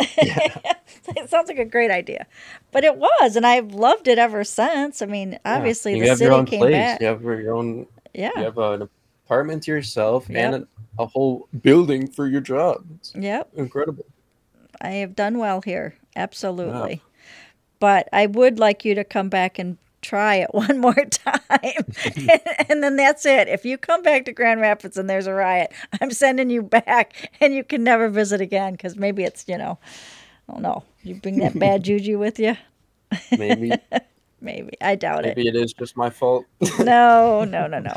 it 0.00 1.28
sounds 1.28 1.48
like 1.48 1.58
a 1.58 1.66
great 1.66 1.90
idea. 1.90 2.26
But 2.70 2.84
it 2.84 2.96
was, 2.96 3.36
and 3.36 3.46
I've 3.46 3.74
loved 3.74 4.08
it 4.08 4.16
ever 4.18 4.42
since. 4.42 5.02
I 5.02 5.06
mean, 5.06 5.32
Yeah. 5.32 5.38
obviously, 5.44 6.00
the 6.00 6.16
city 6.16 6.44
came 6.46 6.60
place. 6.60 6.72
back. 6.72 7.00
You 7.02 7.08
have 7.08 7.22
your 7.22 7.54
own. 7.54 7.86
Yeah. 8.14 8.30
You 8.36 8.44
have 8.44 8.56
an 8.56 8.88
apartment 9.26 9.64
to 9.64 9.70
yourself 9.70 10.26
Yep. 10.30 10.54
and 10.54 10.66
a, 10.98 11.02
a 11.02 11.06
whole 11.06 11.48
building 11.60 12.08
for 12.08 12.26
your 12.26 12.40
job. 12.40 12.86
It's 12.96 13.12
Yep. 13.14 13.50
incredible. 13.56 14.06
I 14.80 14.92
have 14.92 15.14
done 15.14 15.36
well 15.36 15.60
here. 15.60 15.94
Absolutely. 16.16 17.02
But 17.80 18.08
I 18.14 18.24
would 18.26 18.58
like 18.58 18.86
you 18.86 18.94
to 18.94 19.04
come 19.04 19.28
back 19.28 19.58
and 19.58 19.76
try 20.02 20.36
it 20.36 20.48
one 20.52 20.78
more 20.78 20.94
time. 20.94 21.40
and, 22.16 22.40
and 22.68 22.82
then 22.82 22.96
that's 22.96 23.24
it. 23.24 23.48
If 23.48 23.64
you 23.64 23.78
come 23.78 24.02
back 24.02 24.24
to 24.26 24.32
Grand 24.32 24.60
Rapids 24.60 24.96
and 24.96 25.08
there's 25.08 25.26
a 25.26 25.32
riot, 25.32 25.72
I'm 26.00 26.10
sending 26.10 26.50
you 26.50 26.62
back 26.62 27.30
and 27.40 27.54
you 27.54 27.64
can 27.64 27.82
never 27.84 28.08
visit 28.08 28.40
again 28.40 28.72
because 28.72 28.96
maybe 28.96 29.24
it's, 29.24 29.44
you 29.48 29.58
know, 29.58 29.78
I 30.48 30.52
don't 30.52 30.62
know. 30.62 30.84
You 31.02 31.14
bring 31.16 31.38
that 31.38 31.58
bad 31.58 31.82
juju 31.84 32.18
with 32.18 32.38
you? 32.38 32.56
Maybe 33.36 33.72
Maybe. 34.42 34.72
I 34.80 34.96
doubt 34.96 35.24
it. 35.24 35.36
maybe 35.36 35.48
it 35.48 35.54
is 35.54 35.72
just 35.72 35.96
my 35.96 36.10
fault. 36.10 36.46
No, 36.80 37.44
no, 37.44 37.68
no, 37.68 37.78
no. 37.78 37.92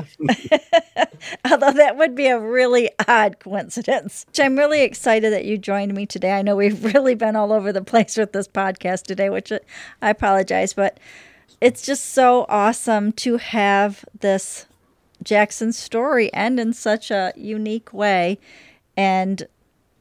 Although 1.50 1.72
that 1.72 1.98
would 1.98 2.13
be 2.13 2.28
a 2.28 2.39
really 2.39 2.91
odd 3.08 3.39
coincidence. 3.39 4.26
Which 4.28 4.39
I'm 4.39 4.56
really 4.56 4.84
excited 4.84 5.34
that 5.34 5.46
you 5.46 5.58
joined 5.58 5.96
me 5.96 6.06
today. 6.06 6.34
I 6.34 6.44
know 6.44 6.56
we've 6.56 6.84
really 6.94 7.15
been 7.15 7.36
all 7.36 7.52
over 7.52 7.74
the 7.74 7.82
place 7.82 8.15
with 8.15 8.32
this 8.32 8.48
podcast 8.48 9.04
today, 9.04 9.30
which 9.30 9.52
I 10.04 10.10
apologize, 10.12 10.74
but 10.74 11.00
it's 11.62 11.86
just 11.86 12.14
so 12.14 12.46
awesome 12.50 13.12
to 13.14 13.38
have 13.38 14.06
this 14.20 14.66
Jackson 15.24 15.72
story 15.72 16.34
end 16.34 16.60
in 16.60 16.74
such 16.74 17.12
a 17.12 17.34
unique 17.36 17.94
way. 17.94 18.38
And 18.98 19.48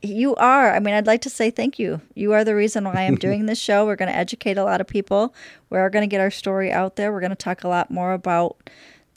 you 0.03 0.35
are. 0.37 0.75
I 0.75 0.81
mean, 0.81 0.95
I'd 0.95 1.07
like 1.07 1.23
to 1.23 1.31
say 1.31 1.51
thank 1.51 1.79
you. 1.79 2.01
You 2.15 2.33
are 2.33 2.45
the 2.45 2.55
reason 2.55 2.85
why 2.85 3.03
I'm 3.03 3.17
doing 3.17 3.47
this 3.47 3.59
show. 3.59 3.87
We're 3.87 3.97
going 3.97 4.11
to 4.11 4.17
educate 4.17 4.59
a 4.59 4.65
lot 4.65 4.81
of 4.81 4.87
people. 4.87 5.35
We're 5.71 5.89
going 5.91 6.03
to 6.03 6.09
get 6.09 6.21
our 6.21 6.31
story 6.31 6.71
out 6.71 6.97
there. 6.97 7.13
We're 7.13 7.21
going 7.21 7.31
to 7.31 7.37
talk 7.37 7.65
a 7.65 7.69
lot 7.69 7.91
more 7.91 8.13
about 8.13 8.71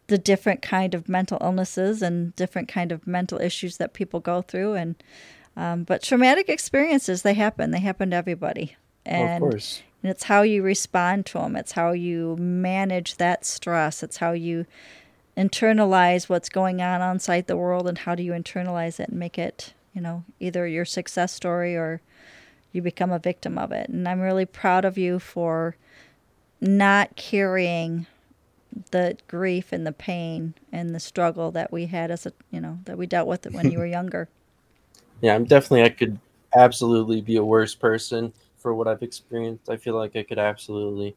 the 0.07 0.17
different 0.17 0.61
kind 0.61 0.95
of 0.95 1.09
mental 1.09 1.37
illnesses 1.41 2.01
and 2.01 2.33
different 2.37 2.69
kind 2.69 2.93
of 2.93 3.05
mental 3.05 3.41
issues 3.41 3.77
that 3.77 3.93
people 3.93 4.21
go 4.21 4.41
through. 4.41 4.75
And 4.75 4.95
um, 5.57 5.83
but 5.83 6.03
traumatic 6.03 6.49
experiences 6.49 7.23
they 7.23 7.33
happen. 7.33 7.71
They 7.71 7.79
happen 7.79 8.11
to 8.11 8.15
everybody. 8.15 8.77
And, 9.05 9.43
of 9.43 9.49
course. 9.49 9.81
And 10.01 10.11
it's 10.11 10.23
how 10.23 10.41
you 10.41 10.61
respond 10.61 11.25
to 11.27 11.39
them. 11.39 11.55
It's 11.55 11.73
how 11.73 11.91
you 11.91 12.35
manage 12.37 13.17
that 13.17 13.45
stress. 13.45 14.03
It's 14.03 14.17
how 14.17 14.31
you 14.31 14.65
internalize 15.35 16.29
what's 16.29 16.49
going 16.49 16.81
on 16.81 17.01
outside 17.01 17.47
the 17.47 17.57
world 17.57 17.87
and 17.87 17.99
how 17.99 18.15
do 18.15 18.23
you 18.23 18.31
internalize 18.31 18.99
it 18.99 19.09
and 19.09 19.19
make 19.19 19.37
it 19.37 19.73
you 19.93 20.01
know 20.01 20.23
either 20.39 20.65
your 20.67 20.83
success 20.83 21.31
story 21.31 21.75
or 21.75 22.01
you 22.71 22.81
become 22.81 23.11
a 23.11 23.19
victim 23.19 23.55
of 23.55 23.71
it 23.71 23.87
and 23.87 24.09
i'm 24.09 24.19
really 24.19 24.47
proud 24.47 24.83
of 24.83 24.97
you 24.97 25.19
for 25.19 25.75
not 26.59 27.15
carrying 27.15 28.07
the 28.89 29.15
grief 29.27 29.71
and 29.71 29.85
the 29.85 29.91
pain 29.91 30.55
and 30.71 30.95
the 30.95 30.99
struggle 30.99 31.51
that 31.51 31.71
we 31.71 31.85
had 31.85 32.09
as 32.09 32.25
a 32.25 32.33
you 32.49 32.59
know 32.59 32.79
that 32.85 32.97
we 32.97 33.05
dealt 33.05 33.27
with 33.27 33.45
it 33.45 33.53
when 33.53 33.69
you 33.69 33.77
were 33.77 33.85
younger 33.85 34.27
Yeah, 35.21 35.35
I'm 35.35 35.45
definitely. 35.45 35.83
I 35.83 35.89
could 35.89 36.19
absolutely 36.55 37.21
be 37.21 37.35
a 37.37 37.43
worse 37.43 37.75
person 37.75 38.33
for 38.67 38.73
what 38.73 38.89
I've 38.89 39.01
experienced. 39.01 39.69
I 39.69 39.77
feel 39.77 39.95
like 39.95 40.17
I 40.17 40.23
could 40.23 40.37
absolutely. 40.37 41.15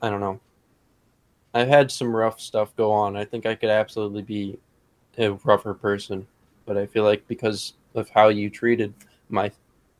I 0.00 0.08
don't 0.08 0.20
know. 0.20 0.40
I've 1.52 1.68
had 1.68 1.90
some 1.90 2.16
rough 2.16 2.40
stuff 2.40 2.74
go 2.74 2.90
on. 2.90 3.18
I 3.18 3.26
think 3.26 3.44
I 3.44 3.54
could 3.54 3.68
absolutely 3.68 4.22
be 4.22 4.58
a 5.18 5.32
rougher 5.44 5.74
person, 5.74 6.26
but 6.64 6.78
I 6.78 6.86
feel 6.86 7.04
like 7.04 7.28
because 7.28 7.74
of 7.94 8.08
how 8.08 8.28
you 8.28 8.48
treated 8.48 8.94
my 9.28 9.52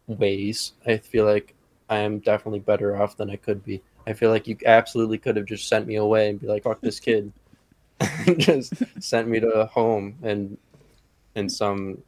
ways, 0.07 0.73
I 0.87 0.97
feel 0.97 1.27
like 1.27 1.55
I 1.91 1.99
am 1.99 2.19
definitely 2.21 2.61
better 2.61 2.97
off 2.97 3.19
than 3.19 3.29
I 3.29 3.37
could 3.37 3.63
be. 3.63 3.83
I 4.07 4.15
feel 4.15 4.31
like 4.31 4.49
you 4.49 4.57
absolutely 4.65 5.19
could 5.19 5.37
have 5.37 5.45
just 5.45 5.69
sent 5.69 5.87
me 5.87 5.97
away 5.97 6.31
and 6.31 6.41
be 6.41 6.47
like, 6.47 6.63
"Fuck 6.63 6.81
this 6.81 6.99
kid," 6.99 7.31
just 8.39 8.73
sent 9.01 9.29
me 9.29 9.39
to 9.39 9.67
home 9.67 10.17
and 10.23 10.57
in 11.35 11.51
some 11.51 11.99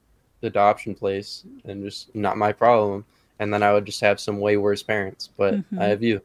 adoption 0.42 0.94
place 0.94 1.44
and 1.66 1.84
just 1.84 2.14
not 2.14 2.38
my 2.38 2.52
problem 2.52 3.04
and 3.38 3.52
then 3.52 3.62
i 3.62 3.72
would 3.72 3.84
just 3.86 4.00
have 4.00 4.18
some 4.20 4.38
way 4.40 4.56
worse 4.56 4.82
parents 4.82 5.30
but 5.36 5.54
Mhm. 5.54 5.80
i 5.80 5.84
have 5.86 6.02
you 6.02 6.20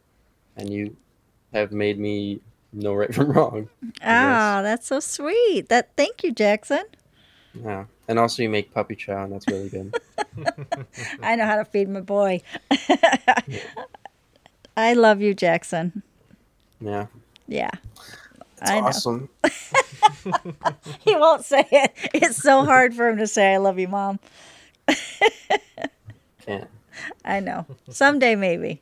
and 0.58 0.72
you 0.72 0.96
have 1.54 1.72
made 1.72 1.98
me 2.00 2.40
know 2.72 2.94
right 2.94 3.14
from 3.18 3.32
wrong. 3.32 3.70
Ah 4.04 4.62
that's 4.62 4.86
so 4.88 5.00
sweet. 5.00 5.70
That 5.70 5.90
thank 5.98 6.24
you 6.24 6.32
jackson. 6.32 6.84
Yeah 7.54 7.86
and 8.08 8.20
also 8.20 8.44
you 8.44 8.50
make 8.50 8.74
puppy 8.74 8.96
chow 8.96 9.24
and 9.24 9.34
that's 9.34 9.48
really 9.48 9.70
good. 9.70 9.96
I 11.24 11.36
know 11.36 11.46
how 11.46 11.56
to 11.58 11.66
feed 11.66 11.90
my 11.90 12.02
boy. 12.02 12.42
I 14.78 14.94
love 14.94 15.22
you 15.22 15.34
jackson. 15.34 16.04
Yeah. 16.80 17.08
Yeah. 17.48 17.72
It's 18.62 18.70
I 18.72 18.80
know. 18.80 18.88
awesome. 18.88 19.30
He 21.00 21.16
won't 21.16 21.44
say 21.46 21.66
it. 21.72 21.92
It's 22.14 22.38
so 22.38 22.64
hard 22.66 22.94
for 22.94 23.08
him 23.10 23.18
to 23.18 23.28
say, 23.28 23.54
I 23.54 23.58
love 23.58 23.80
you, 23.80 23.88
mom. 23.88 24.20
can't 26.46 26.70
I 27.24 27.40
know. 27.40 27.66
Someday, 27.90 28.36
maybe. 28.36 28.82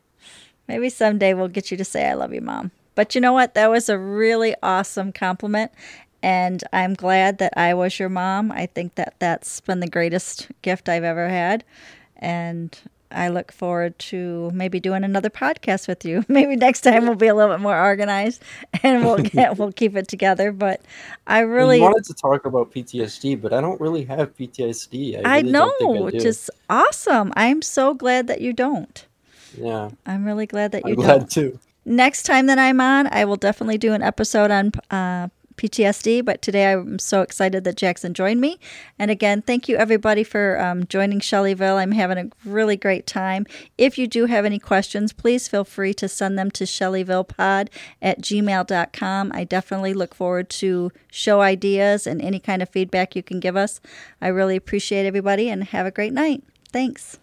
Maybe 0.68 0.90
someday 0.90 1.34
we'll 1.34 1.48
get 1.48 1.72
you 1.72 1.78
to 1.78 1.86
say, 1.86 2.10
I 2.10 2.14
love 2.14 2.34
you, 2.34 2.42
mom. 2.42 2.72
But 2.96 3.16
you 3.16 3.22
know 3.22 3.34
what? 3.34 3.54
That 3.54 3.70
was 3.70 3.90
a 3.90 3.98
really 3.98 4.56
awesome 4.62 5.12
compliment. 5.14 5.72
And 6.24 6.64
I'm 6.74 6.94
glad 6.94 7.38
that 7.38 7.54
I 7.56 7.74
was 7.74 8.00
your 8.00 8.10
mom. 8.10 8.52
I 8.52 8.66
think 8.66 8.96
that 8.96 9.16
that's 9.20 9.62
been 9.62 9.80
the 9.80 9.88
greatest 9.88 10.48
gift 10.62 10.90
I've 10.90 11.04
ever 11.04 11.30
had. 11.30 11.64
And 12.18 12.78
I 13.12 13.30
look 13.30 13.52
forward 13.52 13.98
to 14.00 14.52
maybe 14.54 14.80
doing 14.80 15.04
another 15.04 15.30
podcast 15.30 15.88
with 15.88 16.04
you. 16.04 16.26
Maybe 16.30 16.56
next 16.56 16.82
time 16.82 17.06
we'll 17.06 17.16
be 17.16 17.28
a 17.28 17.36
little 17.36 17.56
bit 17.56 17.62
more 17.62 17.78
organized 17.78 18.44
and 18.84 19.06
we'll 19.06 19.18
get 19.24 19.58
we'll 19.58 19.72
keep 19.72 19.96
it 19.96 20.08
together. 20.08 20.52
But 20.52 20.82
I 21.26 21.40
really 21.40 21.80
wanted 21.80 22.06
to 22.06 22.14
talk 22.14 22.46
about 22.46 22.72
ptsd 22.72 23.40
but 23.40 23.54
i 23.54 23.62
don't 23.62 23.80
really 23.80 24.04
have 24.06 24.36
ptsd 24.36 25.26
i, 25.26 25.38
I 25.38 25.42
know, 25.42 25.74
I 25.82 26.00
which 26.02 26.26
is 26.26 26.52
awesome. 26.70 27.32
I'm 27.36 27.62
so 27.62 27.94
glad 27.94 28.28
that 28.28 28.42
you 28.42 28.54
don't. 28.54 29.06
yeah 29.58 29.90
I'm 30.06 30.26
really 30.26 30.46
glad 30.46 30.72
that 30.74 30.86
you 30.86 30.94
i'm 30.94 30.96
glad 30.96 31.20
don't. 31.20 31.32
too 31.32 31.60
Next 31.90 32.24
time 32.24 32.48
that 32.48 32.60
I'm 32.60 32.82
on, 32.82 33.08
I 33.14 33.24
will 33.24 33.38
definitely 33.38 33.78
do 33.78 33.94
an 33.94 34.04
episode 34.04 34.52
on 34.52 34.74
uh, 34.92 35.30
PTSD. 35.58 36.24
But 36.24 36.42
today 36.42 36.72
I'm 36.72 37.00
so 37.00 37.22
excited 37.22 37.64
that 37.64 37.76
Jackson 37.76 38.14
joined 38.14 38.40
me. 38.40 38.60
And 38.98 39.12
again, 39.12 39.42
thank 39.42 39.68
you 39.68 39.76
everybody 39.76 40.24
for 40.24 40.60
um, 40.62 40.86
joining 40.88 41.20
Shellyville. 41.20 41.76
I'm 41.76 41.92
having 41.92 42.18
a 42.18 42.30
really 42.46 42.78
great 42.78 43.06
time. 43.06 43.46
If 43.78 43.98
you 43.98 44.08
do 44.08 44.26
have 44.26 44.46
any 44.46 44.60
questions, 44.60 45.14
please 45.14 45.48
feel 45.48 45.64
free 45.64 45.94
to 45.96 46.08
send 46.08 46.38
them 46.38 46.52
to 46.52 46.64
shellyvillepod 46.64 47.70
at 48.02 48.22
gmail.com. 48.22 49.32
I 49.34 49.44
definitely 49.44 49.94
look 49.94 50.16
forward 50.16 50.50
to 50.52 50.92
show 51.12 51.42
ideas 51.42 52.08
and 52.08 52.22
any 52.22 52.40
kind 52.40 52.62
of 52.62 52.70
feedback 52.70 53.16
you 53.16 53.24
can 53.24 53.40
give 53.40 53.56
us. 53.56 53.82
I 54.22 54.28
really 54.28 54.56
appreciate 54.56 55.06
everybody 55.06 55.50
and 55.50 55.64
have 55.66 55.86
a 55.86 55.92
great 55.92 56.14
night. 56.14 56.44
Thanks. 56.72 57.18